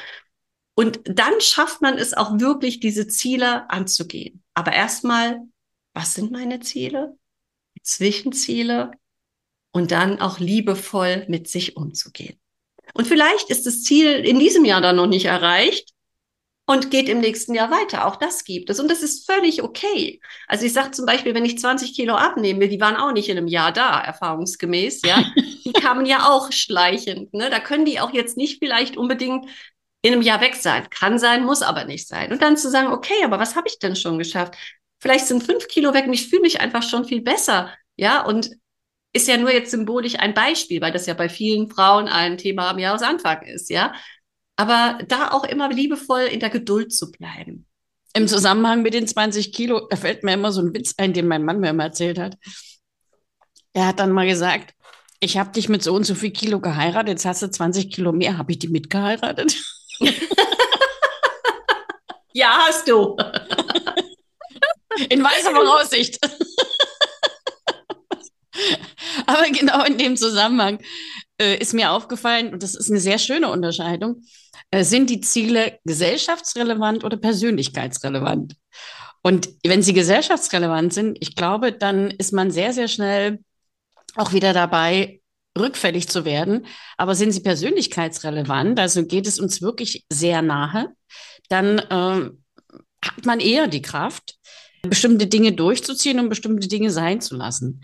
Und 0.75 1.01
dann 1.05 1.41
schafft 1.41 1.81
man 1.81 1.97
es 1.97 2.15
auch 2.15 2.41
wirklich, 2.41 2.81
diese 2.81 3.07
Ziele 3.07 3.71
anzugehen. 3.71 4.43
Aber 4.55 4.73
erstmal, 4.73 5.41
was 5.95 6.15
sind 6.15 6.33
meine 6.33 6.61
Ziele? 6.61 7.17
Zwischenziele 7.89 8.93
und 9.73 9.91
dann 9.91 10.21
auch 10.21 10.39
liebevoll 10.39 11.25
mit 11.29 11.49
sich 11.49 11.77
umzugehen. 11.77 12.39
Und 12.95 13.07
vielleicht 13.07 13.51
ist 13.51 13.67
das 13.67 13.83
Ziel 13.83 14.13
in 14.13 14.39
diesem 14.39 14.65
Jahr 14.65 14.81
dann 14.81 14.97
noch 14.97 15.07
nicht 15.07 15.27
erreicht 15.27 15.91
und 16.67 16.91
geht 16.91 17.09
im 17.09 17.21
nächsten 17.21 17.55
Jahr 17.55 17.71
weiter. 17.71 18.07
Auch 18.07 18.17
das 18.17 18.45
gibt 18.45 18.69
es. 18.71 18.79
Und 18.79 18.91
das 18.91 19.03
ist 19.03 19.31
völlig 19.31 19.63
okay. 19.63 20.21
Also 20.47 20.67
ich 20.67 20.73
sage 20.73 20.91
zum 20.91 21.07
Beispiel, 21.07 21.35
wenn 21.35 21.45
ich 21.45 21.59
20 21.59 21.95
Kilo 21.95 22.15
abnehme, 22.15 22.69
die 22.69 22.81
waren 22.81 22.97
auch 22.97 23.13
nicht 23.13 23.29
in 23.29 23.39
einem 23.39 23.47
Jahr 23.47 23.73
da, 23.73 24.01
erfahrungsgemäß, 24.01 25.03
ja. 25.03 25.25
Die 25.37 25.73
kamen 25.81 26.07
ja 26.07 26.29
auch 26.29 26.53
schleichend. 26.53 27.33
Ne? 27.33 27.49
Da 27.51 27.59
können 27.59 27.85
die 27.85 28.01
auch 28.01 28.13
jetzt 28.13 28.37
nicht 28.37 28.59
vielleicht 28.59 28.97
unbedingt 28.97 29.49
in 30.03 30.13
einem 30.13 30.23
Jahr 30.23 30.41
weg 30.41 30.55
sein. 30.55 30.89
Kann 30.91 31.19
sein, 31.19 31.45
muss 31.45 31.63
aber 31.63 31.85
nicht 31.85 32.07
sein. 32.07 32.33
Und 32.33 32.43
dann 32.43 32.57
zu 32.57 32.71
sagen, 32.71 32.89
okay, 32.89 33.25
aber 33.25 33.39
was 33.39 33.57
habe 33.57 33.69
ich 33.69 33.79
denn 33.79 33.97
schon 33.97 34.19
geschafft? 34.19 34.55
Vielleicht 34.99 35.27
sind 35.27 35.43
fünf 35.43 35.69
Kilo 35.69 35.95
weg 35.95 36.07
und 36.07 36.13
ich 36.13 36.29
fühle 36.29 36.43
mich 36.43 36.61
einfach 36.61 36.83
schon 36.83 37.05
viel 37.05 37.21
besser. 37.23 37.73
Ja, 37.97 38.25
und 38.25 38.51
ist 39.13 39.29
ja 39.29 39.37
nur 39.37 39.53
jetzt 39.53 39.71
symbolisch 39.71 40.17
ein 40.19 40.35
Beispiel, 40.35 40.81
weil 40.81 40.93
das 40.93 41.07
ja 41.07 41.15
bei 41.15 41.29
vielen 41.29 41.71
Frauen 41.71 42.09
ein 42.09 42.39
Thema 42.39 42.71
am 42.71 42.79
Jahresanfang 42.79 43.43
ist, 43.43 43.71
ja. 43.71 43.93
Aber 44.57 44.99
da 45.07 45.31
auch 45.31 45.45
immer 45.45 45.69
liebevoll 45.69 46.23
in 46.23 46.41
der 46.41 46.51
Geduld 46.51 46.93
zu 46.93 47.11
bleiben. 47.11 47.67
Im 48.15 48.27
Zusammenhang 48.27 48.83
mit 48.83 48.95
den 48.95 49.07
20 49.07 49.53
Kilo, 49.53 49.87
da 49.89 49.97
fällt 49.97 50.25
mir 50.25 50.33
immer 50.35 50.51
so 50.51 50.61
ein 50.61 50.75
Witz 50.75 50.95
ein, 50.97 51.13
den 51.13 51.29
mein 51.29 51.45
Mann 51.45 51.61
mir 51.61 51.71
immer 51.71 51.85
erzählt 51.85 52.19
hat. 52.19 52.37
Er 53.73 53.87
hat 53.87 54.01
dann 54.01 54.13
mal 54.13 54.27
gesagt, 54.27 54.75
ich 55.21 55.39
habe 55.39 55.53
dich 55.53 55.69
mit 55.69 55.83
so 55.83 55.95
und 55.95 56.05
so 56.05 56.15
viel 56.15 56.31
Kilo 56.31 56.61
geheiratet, 56.61 57.09
jetzt 57.09 57.25
hast 57.25 57.43
du 57.43 57.51
20 57.51 57.91
Kilo 57.93 58.13
mehr, 58.13 58.39
habe 58.39 58.53
ich 58.53 58.59
die 58.59 58.69
mitgeheiratet? 58.69 59.57
ja, 62.33 62.67
hast 62.67 62.89
du. 62.89 63.17
In 65.09 65.23
weiser 65.23 65.53
Voraussicht. 65.53 66.19
Aber 69.27 69.49
genau 69.51 69.85
in 69.85 69.99
dem 69.99 70.17
Zusammenhang 70.17 70.81
äh, 71.41 71.57
ist 71.59 71.75
mir 71.75 71.93
aufgefallen, 71.93 72.53
und 72.53 72.63
das 72.63 72.75
ist 72.75 72.91
eine 72.91 73.01
sehr 73.01 73.19
schöne 73.19 73.51
Unterscheidung, 73.51 74.23
äh, 74.71 74.85
sind 74.85 75.11
die 75.11 75.21
Ziele 75.21 75.79
gesellschaftsrelevant 75.85 77.05
oder 77.05 77.17
persönlichkeitsrelevant? 77.17 78.55
Und 79.23 79.49
wenn 79.65 79.83
sie 79.83 79.93
gesellschaftsrelevant 79.93 80.95
sind, 80.95 81.19
ich 81.21 81.35
glaube, 81.35 81.73
dann 81.73 82.11
ist 82.11 82.33
man 82.33 82.51
sehr, 82.51 82.73
sehr 82.73 82.89
schnell 82.89 83.41
auch 84.15 84.33
wieder 84.33 84.53
dabei, 84.53 85.21
rückfällig 85.59 86.09
zu 86.09 86.25
werden. 86.25 86.67
Aber 86.97 87.15
sind 87.15 87.33
sie 87.33 87.41
persönlichkeitsrelevant, 87.41 88.79
also 88.79 89.05
geht 89.05 89.27
es 89.27 89.39
uns 89.39 89.61
wirklich 89.61 90.05
sehr 90.11 90.43
nahe, 90.43 90.95
dann 91.49 91.79
äh, 91.79 92.31
hat 93.05 93.25
man 93.25 93.41
eher 93.41 93.67
die 93.67 93.83
Kraft, 93.83 94.37
bestimmte 94.83 95.27
Dinge 95.27 95.53
durchzuziehen 95.53 96.21
und 96.21 96.29
bestimmte 96.29 96.69
Dinge 96.69 96.91
sein 96.91 97.21
zu 97.21 97.37
lassen. 97.37 97.83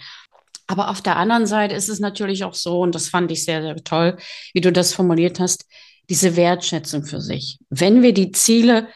Aber 0.67 0.89
auf 0.91 1.03
der 1.03 1.17
anderen 1.17 1.47
Seite 1.47 1.75
ist 1.75 1.89
es 1.89 2.01
natürlich 2.01 2.45
auch 2.45 2.55
so, 2.55 2.81
und 2.81 2.95
das 2.95 3.09
fand 3.09 3.31
ich 3.31 3.45
sehr, 3.45 3.63
sehr 3.63 3.77
toll, 3.77 4.17
wie 4.55 4.61
du 4.61 4.73
das 4.73 4.95
formuliert 4.95 5.41
hast, 5.41 5.67
diese 6.09 6.37
Wertschätzung 6.37 7.05
für 7.05 7.21
sich. 7.21 7.59
Wenn 7.71 8.03
wir 8.03 8.13
die 8.15 8.33
Ziele 8.33 8.89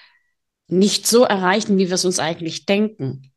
nicht 0.69 1.07
so 1.07 1.25
erreichen, 1.25 1.79
wie 1.79 1.89
wir 1.89 1.95
es 1.95 2.05
uns 2.05 2.19
eigentlich 2.19 2.67
denken, 2.67 3.33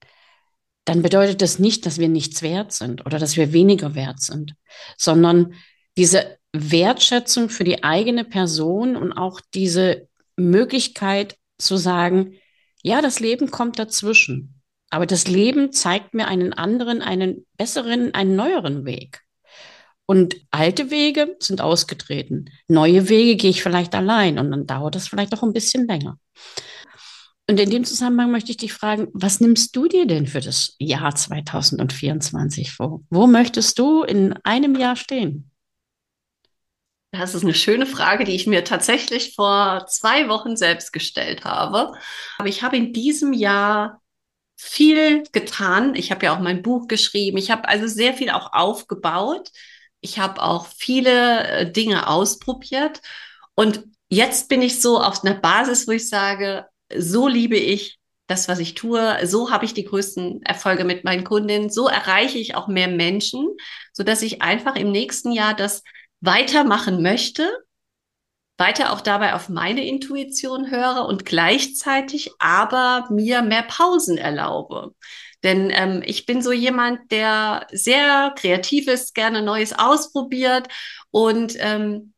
dann 0.86 1.02
bedeutet 1.02 1.42
das 1.42 1.60
nicht, 1.60 1.86
dass 1.86 2.00
wir 2.00 2.10
nichts 2.10 2.42
wert 2.42 2.74
sind 2.74 3.06
oder 3.06 3.20
dass 3.20 3.38
wir 3.38 3.54
weniger 3.54 3.96
wert 3.96 4.22
sind, 4.22 4.56
sondern 4.98 5.54
diese 5.98 6.38
Wertschätzung 6.54 7.50
für 7.50 7.64
die 7.64 7.84
eigene 7.84 8.26
Person 8.26 8.96
und 8.96 9.14
auch 9.14 9.40
diese 9.54 10.08
Möglichkeit 10.36 11.38
zu 11.58 11.78
sagen, 11.78 12.34
ja, 12.84 13.02
das 13.02 13.20
Leben 13.20 13.52
kommt 13.52 13.80
dazwischen, 13.80 14.62
aber 14.90 15.06
das 15.06 15.28
Leben 15.28 15.72
zeigt 15.72 16.14
mir 16.14 16.28
einen 16.28 16.54
anderen, 16.54 17.02
einen 17.02 17.46
besseren, 17.58 18.14
einen 18.14 18.36
neueren 18.36 18.86
Weg. 18.86 19.22
Und 20.06 20.36
alte 20.52 20.90
Wege 20.90 21.38
sind 21.40 21.62
ausgetreten. 21.62 22.50
Neue 22.68 23.08
Wege 23.08 23.38
gehe 23.38 23.52
ich 23.52 23.64
vielleicht 23.64 23.96
allein 23.96 24.40
und 24.40 24.52
dann 24.52 24.68
dauert 24.68 24.96
das 24.96 25.08
vielleicht 25.08 25.34
auch 25.34 25.44
ein 25.44 25.54
bisschen 25.54 25.88
länger. 25.88 26.18
Und 27.48 27.60
in 27.60 27.70
dem 27.70 27.84
Zusammenhang 27.84 28.32
möchte 28.32 28.52
ich 28.52 28.58
dich 28.58 28.74
fragen, 28.74 29.08
was 29.14 29.40
nimmst 29.42 29.76
du 29.76 29.88
dir 29.88 30.08
denn 30.08 30.28
für 30.28 30.40
das 30.40 30.76
Jahr 30.80 31.16
2024 31.16 32.72
vor? 32.72 33.02
Wo 33.10 33.28
möchtest 33.28 33.78
du 33.80 34.04
in 34.04 34.34
einem 34.44 34.76
Jahr 34.76 34.96
stehen? 34.96 35.51
Das 37.12 37.36
ist 37.36 37.44
eine 37.44 37.54
schöne 37.54 37.86
Frage, 37.86 38.24
die 38.24 38.36
ich 38.36 38.48
mir 38.48 38.64
tatsächlich 38.64 39.36
vor 39.36 39.86
zwei 39.88 40.30
Wochen 40.30 40.56
selbst 40.56 40.94
gestellt 40.94 41.44
habe. 41.44 41.92
Aber 42.38 42.48
ich 42.48 42.64
habe 42.64 42.78
in 42.78 42.94
diesem 42.94 43.34
Jahr 43.34 44.02
viel 44.56 45.24
getan. 45.34 45.96
Ich 45.96 46.12
habe 46.12 46.26
ja 46.26 46.36
auch 46.36 46.40
mein 46.40 46.62
Buch 46.62 46.88
geschrieben. 46.88 47.38
Ich 47.38 47.52
habe 47.52 47.68
also 47.68 47.88
sehr 47.88 48.14
viel 48.14 48.30
auch 48.30 48.54
aufgebaut. 48.54 49.50
Ich 50.00 50.20
habe 50.20 50.42
auch 50.42 50.68
viele 50.68 51.48
äh, 51.48 51.72
Dinge 51.72 52.08
ausprobiert. 52.08 53.02
Und 53.56 53.84
jetzt 54.08 54.48
bin 54.48 54.62
ich 54.62 54.82
so 54.82 55.02
auf 55.02 55.24
einer 55.24 55.36
Basis, 55.36 55.88
wo 55.88 55.92
ich 55.92 56.08
sage, 56.08 56.66
so 56.96 57.28
liebe 57.28 57.58
ich 57.58 58.00
das, 58.28 58.48
was 58.48 58.60
ich 58.60 58.76
tue. 58.76 59.18
So 59.28 59.52
habe 59.52 59.66
ich 59.66 59.74
die 59.74 59.84
größten 59.84 60.44
Erfolge 60.44 60.86
mit 60.86 61.04
meinen 61.04 61.26
Kundinnen. 61.26 61.70
So 61.70 61.90
erreiche 61.90 62.38
ich 62.38 62.56
auch 62.56 62.68
mehr 62.70 62.88
Menschen, 62.88 63.50
so 63.92 64.04
dass 64.04 64.22
ich 64.22 64.42
einfach 64.42 64.76
im 64.78 64.92
nächsten 64.92 65.34
Jahr 65.34 65.54
das 65.54 65.84
weitermachen 66.22 67.02
möchte, 67.02 67.52
weiter 68.58 68.94
auch 68.94 69.02
dabei 69.02 69.34
auf 69.34 69.50
meine 69.50 69.86
Intuition 69.86 70.70
höre 70.70 71.06
und 71.08 71.26
gleichzeitig 71.26 72.32
aber 72.38 73.08
mir 73.10 73.42
mehr 73.42 73.64
Pausen 73.64 74.18
erlaube. 74.18 74.94
Denn 75.44 75.72
ähm, 75.74 76.04
ich 76.06 76.28
bin 76.28 76.44
so 76.44 76.52
jemand, 76.52 77.12
der 77.12 77.66
sehr 77.72 78.34
kreativ 78.38 78.88
ist, 78.88 79.16
gerne 79.16 79.42
Neues 79.42 79.74
ausprobiert 79.74 80.68
und 81.10 81.56
ähm, 81.58 82.14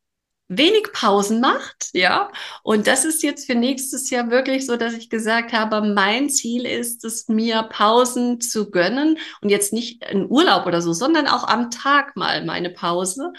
wenig 0.49 0.91
Pausen 0.91 1.39
macht, 1.39 1.89
ja. 1.93 2.29
Und 2.63 2.87
das 2.87 3.05
ist 3.05 3.23
jetzt 3.23 3.45
für 3.45 3.55
nächstes 3.55 4.09
Jahr 4.09 4.29
wirklich 4.29 4.65
so, 4.65 4.75
dass 4.75 4.93
ich 4.93 5.09
gesagt 5.09 5.53
habe, 5.53 5.81
mein 5.81 6.29
Ziel 6.29 6.65
ist 6.65 7.05
es, 7.05 7.29
mir 7.29 7.63
Pausen 7.63 8.41
zu 8.41 8.69
gönnen 8.69 9.17
und 9.41 9.49
jetzt 9.49 9.71
nicht 9.73 10.03
in 10.05 10.29
Urlaub 10.29 10.65
oder 10.65 10.81
so, 10.81 10.93
sondern 10.93 11.27
auch 11.27 11.47
am 11.47 11.71
Tag 11.71 12.17
mal 12.17 12.43
meine 12.45 12.69
Pause 12.69 13.31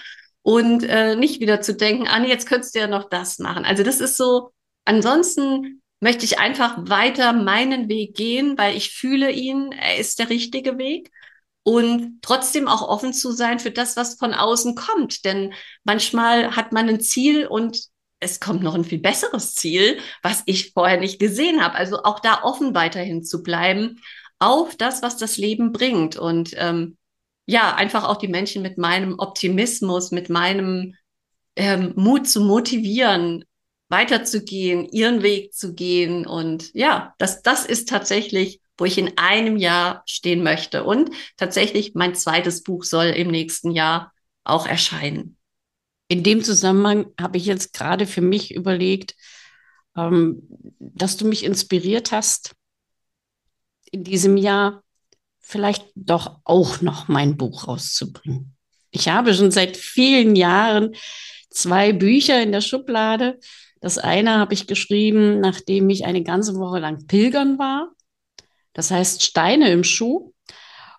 und 0.44 0.84
äh, 0.84 1.16
nicht 1.16 1.40
wieder 1.40 1.62
zu 1.62 1.74
denken, 1.74 2.06
ah, 2.06 2.22
jetzt 2.22 2.46
könntest 2.46 2.74
du 2.74 2.78
ja 2.78 2.86
noch 2.86 3.08
das 3.08 3.38
machen. 3.38 3.64
Also 3.64 3.82
das 3.82 4.00
ist 4.00 4.18
so, 4.18 4.52
ansonsten 4.84 5.82
möchte 6.00 6.26
ich 6.26 6.38
einfach 6.38 6.76
weiter 6.86 7.32
meinen 7.32 7.88
Weg 7.88 8.14
gehen, 8.14 8.58
weil 8.58 8.76
ich 8.76 8.90
fühle 8.90 9.30
ihn, 9.30 9.72
er 9.72 9.96
ist 9.96 10.18
der 10.18 10.28
richtige 10.28 10.76
Weg 10.76 11.10
und 11.62 12.18
trotzdem 12.20 12.68
auch 12.68 12.86
offen 12.86 13.14
zu 13.14 13.32
sein 13.32 13.58
für 13.58 13.70
das, 13.70 13.96
was 13.96 14.16
von 14.16 14.34
außen 14.34 14.74
kommt. 14.74 15.24
Denn 15.24 15.54
manchmal 15.82 16.54
hat 16.54 16.72
man 16.72 16.90
ein 16.90 17.00
Ziel 17.00 17.46
und 17.46 17.80
es 18.20 18.38
kommt 18.38 18.62
noch 18.62 18.74
ein 18.74 18.84
viel 18.84 19.00
besseres 19.00 19.54
Ziel, 19.54 19.98
was 20.22 20.42
ich 20.44 20.72
vorher 20.72 21.00
nicht 21.00 21.18
gesehen 21.18 21.64
habe. 21.64 21.76
Also 21.76 22.02
auch 22.02 22.20
da 22.20 22.42
offen 22.42 22.74
weiterhin 22.74 23.24
zu 23.24 23.42
bleiben 23.42 23.98
auf 24.38 24.76
das, 24.76 25.00
was 25.00 25.16
das 25.16 25.38
Leben 25.38 25.72
bringt. 25.72 26.16
Und 26.16 26.50
ähm, 26.58 26.98
ja, 27.46 27.74
einfach 27.74 28.04
auch 28.04 28.16
die 28.16 28.28
Menschen 28.28 28.62
mit 28.62 28.78
meinem 28.78 29.18
Optimismus, 29.18 30.10
mit 30.10 30.30
meinem 30.30 30.94
ähm, 31.56 31.92
Mut 31.96 32.28
zu 32.28 32.40
motivieren, 32.40 33.44
weiterzugehen, 33.88 34.88
ihren 34.90 35.22
Weg 35.22 35.52
zu 35.52 35.74
gehen. 35.74 36.26
Und 36.26 36.72
ja, 36.74 37.14
das, 37.18 37.42
das 37.42 37.66
ist 37.66 37.88
tatsächlich 37.88 38.60
wo 38.76 38.84
ich 38.84 38.98
in 38.98 39.16
einem 39.16 39.56
Jahr 39.56 40.02
stehen 40.06 40.42
möchte. 40.42 40.84
Und 40.84 41.10
tatsächlich, 41.36 41.94
mein 41.94 42.14
zweites 42.14 42.62
Buch 42.62 42.84
soll 42.84 43.06
im 43.06 43.28
nächsten 43.28 43.70
Jahr 43.70 44.12
auch 44.42 44.66
erscheinen. 44.66 45.36
In 46.08 46.22
dem 46.22 46.42
Zusammenhang 46.42 47.06
habe 47.20 47.38
ich 47.38 47.46
jetzt 47.46 47.72
gerade 47.72 48.06
für 48.06 48.20
mich 48.20 48.54
überlegt, 48.54 49.14
ähm, 49.96 50.42
dass 50.78 51.16
du 51.16 51.26
mich 51.26 51.44
inspiriert 51.44 52.12
hast, 52.12 52.54
in 53.90 54.04
diesem 54.04 54.36
Jahr 54.36 54.82
vielleicht 55.44 55.84
doch 55.94 56.40
auch 56.44 56.80
noch 56.80 57.08
mein 57.08 57.36
Buch 57.36 57.68
rauszubringen. 57.68 58.56
Ich 58.90 59.08
habe 59.08 59.34
schon 59.34 59.50
seit 59.50 59.76
vielen 59.76 60.36
Jahren 60.36 60.94
zwei 61.50 61.92
Bücher 61.92 62.42
in 62.42 62.52
der 62.52 62.60
Schublade. 62.60 63.38
Das 63.80 63.98
eine 63.98 64.38
habe 64.38 64.54
ich 64.54 64.66
geschrieben, 64.66 65.40
nachdem 65.40 65.90
ich 65.90 66.06
eine 66.06 66.22
ganze 66.22 66.56
Woche 66.56 66.78
lang 66.78 67.06
pilgern 67.06 67.58
war. 67.58 67.92
Das 68.72 68.90
heißt 68.90 69.22
Steine 69.22 69.70
im 69.70 69.84
Schuh. 69.84 70.32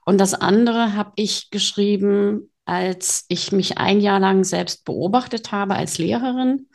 Und 0.06 0.20
das 0.20 0.36
andere 0.36 0.94
habe 0.94 1.14
ich 1.16 1.50
geschrieben, 1.50 2.52
als 2.66 3.26
ich 3.28 3.52
mich 3.52 3.78
ein 3.78 4.00
Jahr 4.00 4.20
lang 4.20 4.44
selbst 4.44 4.86
beobachtet 4.86 5.52
habe 5.52 5.76
als 5.76 5.98
Lehrerin 5.98 6.70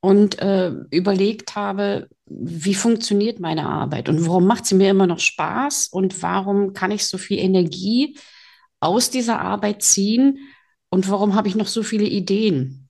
und 0.00 0.38
äh, 0.38 0.72
überlegt 0.90 1.54
habe, 1.54 2.08
wie 2.26 2.74
funktioniert 2.74 3.38
meine 3.40 3.66
Arbeit 3.66 4.08
und 4.08 4.26
warum 4.26 4.46
macht 4.46 4.66
sie 4.66 4.74
mir 4.74 4.90
immer 4.90 5.06
noch 5.06 5.20
Spaß 5.20 5.88
und 5.88 6.22
warum 6.22 6.72
kann 6.72 6.90
ich 6.90 7.06
so 7.06 7.18
viel 7.18 7.38
Energie 7.38 8.18
aus 8.80 9.10
dieser 9.10 9.40
Arbeit 9.40 9.82
ziehen 9.82 10.38
und 10.90 11.08
warum 11.08 11.34
habe 11.34 11.48
ich 11.48 11.54
noch 11.54 11.68
so 11.68 11.82
viele 11.82 12.04
Ideen. 12.04 12.88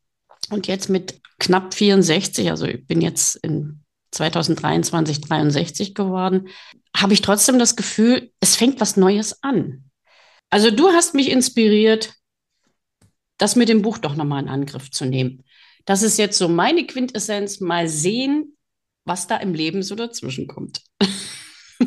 Und 0.51 0.67
jetzt 0.67 0.89
mit 0.89 1.21
knapp 1.39 1.75
64, 1.75 2.51
also 2.51 2.67
ich 2.67 2.87
bin 2.87 3.01
jetzt 3.01 3.37
in 3.37 3.83
2023 4.13 5.21
63 5.21 5.95
geworden, 5.95 6.49
habe 6.97 7.13
ich 7.13 7.21
trotzdem 7.21 7.59
das 7.59 7.77
Gefühl, 7.77 8.31
es 8.41 8.57
fängt 8.57 8.81
was 8.81 8.97
Neues 8.97 9.43
an. 9.43 9.91
Also 10.49 10.71
du 10.71 10.89
hast 10.89 11.15
mich 11.15 11.31
inspiriert, 11.31 12.15
das 13.39 13.57
mit 13.57 13.69
dem 13.69 13.83
Buch 13.83 13.99
doch 13.99 14.17
nochmal 14.17 14.43
in 14.43 14.49
Angriff 14.49 14.91
zu 14.91 15.05
nehmen. 15.05 15.43
Das 15.85 16.03
ist 16.03 16.19
jetzt 16.19 16.39
so 16.39 16.49
meine 16.49 16.87
Quintessenz. 16.87 17.61
Mal 17.61 17.89
sehen, 17.89 18.56
was 19.07 19.27
da 19.27 19.37
im 19.39 19.55
Leben 19.55 19.83
so 19.83 19.95
dazwischen 19.95 20.47
kommt. 20.47 20.83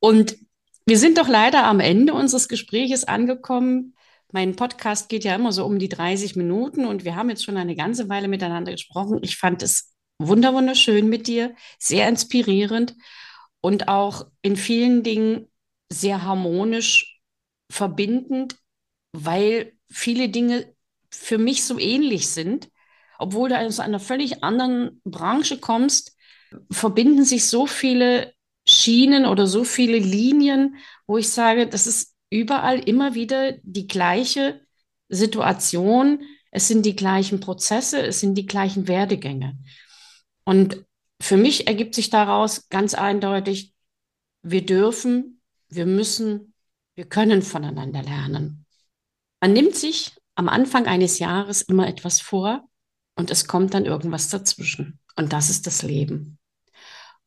Und 0.00 0.38
wir 0.86 0.98
sind 0.98 1.18
doch 1.18 1.28
leider 1.28 1.64
am 1.64 1.78
Ende 1.78 2.14
unseres 2.14 2.48
Gespräches 2.48 3.04
angekommen. 3.04 3.94
Mein 4.32 4.56
Podcast 4.56 5.08
geht 5.08 5.24
ja 5.24 5.34
immer 5.34 5.52
so 5.52 5.66
um 5.66 5.78
die 5.78 5.88
30 5.88 6.36
Minuten 6.36 6.86
und 6.86 7.04
wir 7.04 7.16
haben 7.16 7.28
jetzt 7.30 7.44
schon 7.44 7.56
eine 7.56 7.74
ganze 7.76 8.08
Weile 8.08 8.28
miteinander 8.28 8.72
gesprochen. 8.72 9.18
Ich 9.22 9.36
fand 9.36 9.62
es 9.62 9.94
wunderschön 10.18 11.08
mit 11.08 11.26
dir, 11.26 11.54
sehr 11.78 12.08
inspirierend 12.08 12.94
und 13.60 13.88
auch 13.88 14.26
in 14.42 14.56
vielen 14.56 15.02
Dingen 15.02 15.48
sehr 15.92 16.22
harmonisch 16.22 17.20
verbindend, 17.70 18.56
weil 19.12 19.72
viele 19.90 20.28
Dinge 20.28 20.72
für 21.10 21.38
mich 21.38 21.64
so 21.64 21.78
ähnlich 21.78 22.28
sind. 22.28 22.68
Obwohl 23.20 23.50
du 23.50 23.58
aus 23.58 23.80
einer 23.80 24.00
völlig 24.00 24.42
anderen 24.42 25.02
Branche 25.04 25.58
kommst, 25.58 26.16
verbinden 26.70 27.24
sich 27.24 27.46
so 27.46 27.66
viele 27.66 28.32
Schienen 28.66 29.26
oder 29.26 29.46
so 29.46 29.62
viele 29.64 29.98
Linien, 29.98 30.76
wo 31.06 31.18
ich 31.18 31.28
sage, 31.28 31.68
das 31.68 31.86
ist 31.86 32.14
überall 32.30 32.78
immer 32.78 33.14
wieder 33.14 33.52
die 33.62 33.86
gleiche 33.86 34.60
Situation, 35.10 36.22
es 36.50 36.66
sind 36.66 36.86
die 36.86 36.96
gleichen 36.96 37.40
Prozesse, 37.40 38.00
es 38.00 38.20
sind 38.20 38.36
die 38.36 38.46
gleichen 38.46 38.88
Werdegänge. 38.88 39.58
Und 40.44 40.84
für 41.20 41.36
mich 41.36 41.66
ergibt 41.66 41.94
sich 41.94 42.08
daraus 42.08 42.68
ganz 42.70 42.94
eindeutig, 42.94 43.74
wir 44.42 44.64
dürfen, 44.64 45.42
wir 45.68 45.84
müssen, 45.84 46.54
wir 46.94 47.04
können 47.04 47.42
voneinander 47.42 48.02
lernen. 48.02 48.64
Man 49.40 49.52
nimmt 49.52 49.74
sich 49.76 50.12
am 50.34 50.48
Anfang 50.48 50.86
eines 50.86 51.18
Jahres 51.18 51.60
immer 51.60 51.86
etwas 51.86 52.20
vor 52.20 52.69
und 53.20 53.30
es 53.30 53.46
kommt 53.46 53.74
dann 53.74 53.84
irgendwas 53.84 54.30
dazwischen. 54.30 54.98
Und 55.14 55.32
das 55.32 55.50
ist 55.50 55.66
das 55.66 55.82
Leben. 55.82 56.38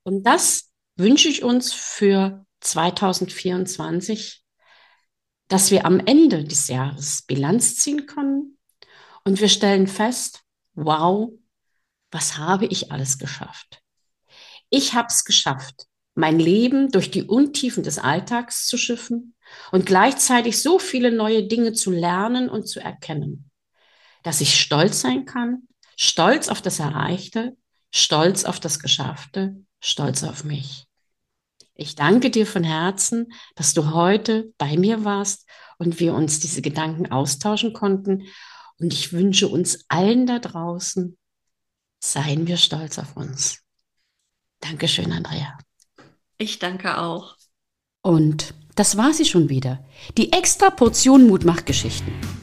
Und 0.02 0.24
das 0.24 0.72
wünsche 0.96 1.30
ich 1.30 1.44
uns 1.44 1.72
für 1.72 2.46
2024, 2.62 4.44
dass 5.48 5.70
wir 5.70 5.86
am 5.86 6.00
Ende 6.00 6.44
des 6.44 6.68
Jahres 6.68 7.22
Bilanz 7.28 7.78
ziehen 7.78 8.08
können 8.08 8.58
und 9.24 9.40
wir 9.40 9.50
stellen 9.50 9.88
fest, 9.88 10.42
wow, 10.74 11.32
was 12.12 12.38
habe 12.38 12.66
ich 12.66 12.92
alles 12.92 13.20
geschafft? 13.20 13.82
Ich 14.72 14.96
habe 14.96 15.10
es 15.10 15.26
geschafft, 15.26 15.86
mein 16.16 16.40
Leben 16.40 16.92
durch 16.92 17.12
die 17.12 17.24
Untiefen 17.24 17.84
des 17.84 18.00
Alltags 18.00 18.66
zu 18.66 18.78
schiffen 18.78 19.36
und 19.72 19.86
gleichzeitig 19.86 20.60
so 20.60 20.80
viele 20.80 21.12
neue 21.12 21.48
Dinge 21.48 21.74
zu 21.74 21.92
lernen 21.92 22.50
und 22.50 22.68
zu 22.68 22.80
erkennen, 22.80 23.52
dass 24.24 24.42
ich 24.42 24.60
stolz 24.60 25.02
sein 25.02 25.26
kann, 25.26 25.68
stolz 26.04 26.50
auf 26.50 26.62
das 26.62 26.80
Erreichte, 26.80 27.56
stolz 27.90 28.44
auf 28.44 28.60
das 28.60 28.80
Geschaffte, 28.80 29.56
stolz 29.80 30.24
auf 30.24 30.44
mich. 30.44 30.86
Ich 31.76 31.96
danke 31.96 32.30
dir 32.30 32.46
von 32.46 32.64
Herzen, 32.64 33.34
dass 33.56 33.74
du 33.74 33.94
heute 33.94 34.54
bei 34.58 34.78
mir 34.78 35.06
warst 35.06 35.48
und 35.78 36.00
wir 36.00 36.14
uns 36.14 36.40
diese 36.40 36.62
Gedanken 36.62 37.12
austauschen 37.12 37.74
konnten. 37.74 38.28
Und 38.80 38.94
ich 38.94 39.14
wünsche 39.14 39.48
uns 39.48 39.86
allen 39.88 40.28
da 40.28 40.40
draußen, 40.40 41.18
seien 42.00 42.48
wir 42.48 42.58
stolz 42.58 43.00
auf 43.00 43.16
uns. 43.16 43.62
Dankeschön, 44.60 45.12
Andrea. 45.12 45.58
Ich 46.38 46.60
danke 46.60 46.98
auch. 46.98 47.38
Und 48.02 48.54
das 48.76 48.98
war 48.98 49.14
sie 49.14 49.26
schon 49.26 49.50
wieder. 49.50 49.84
Die 50.18 50.34
extra 50.34 50.70
Portion 50.70 51.28
Mutmachgeschichten. 51.28 52.43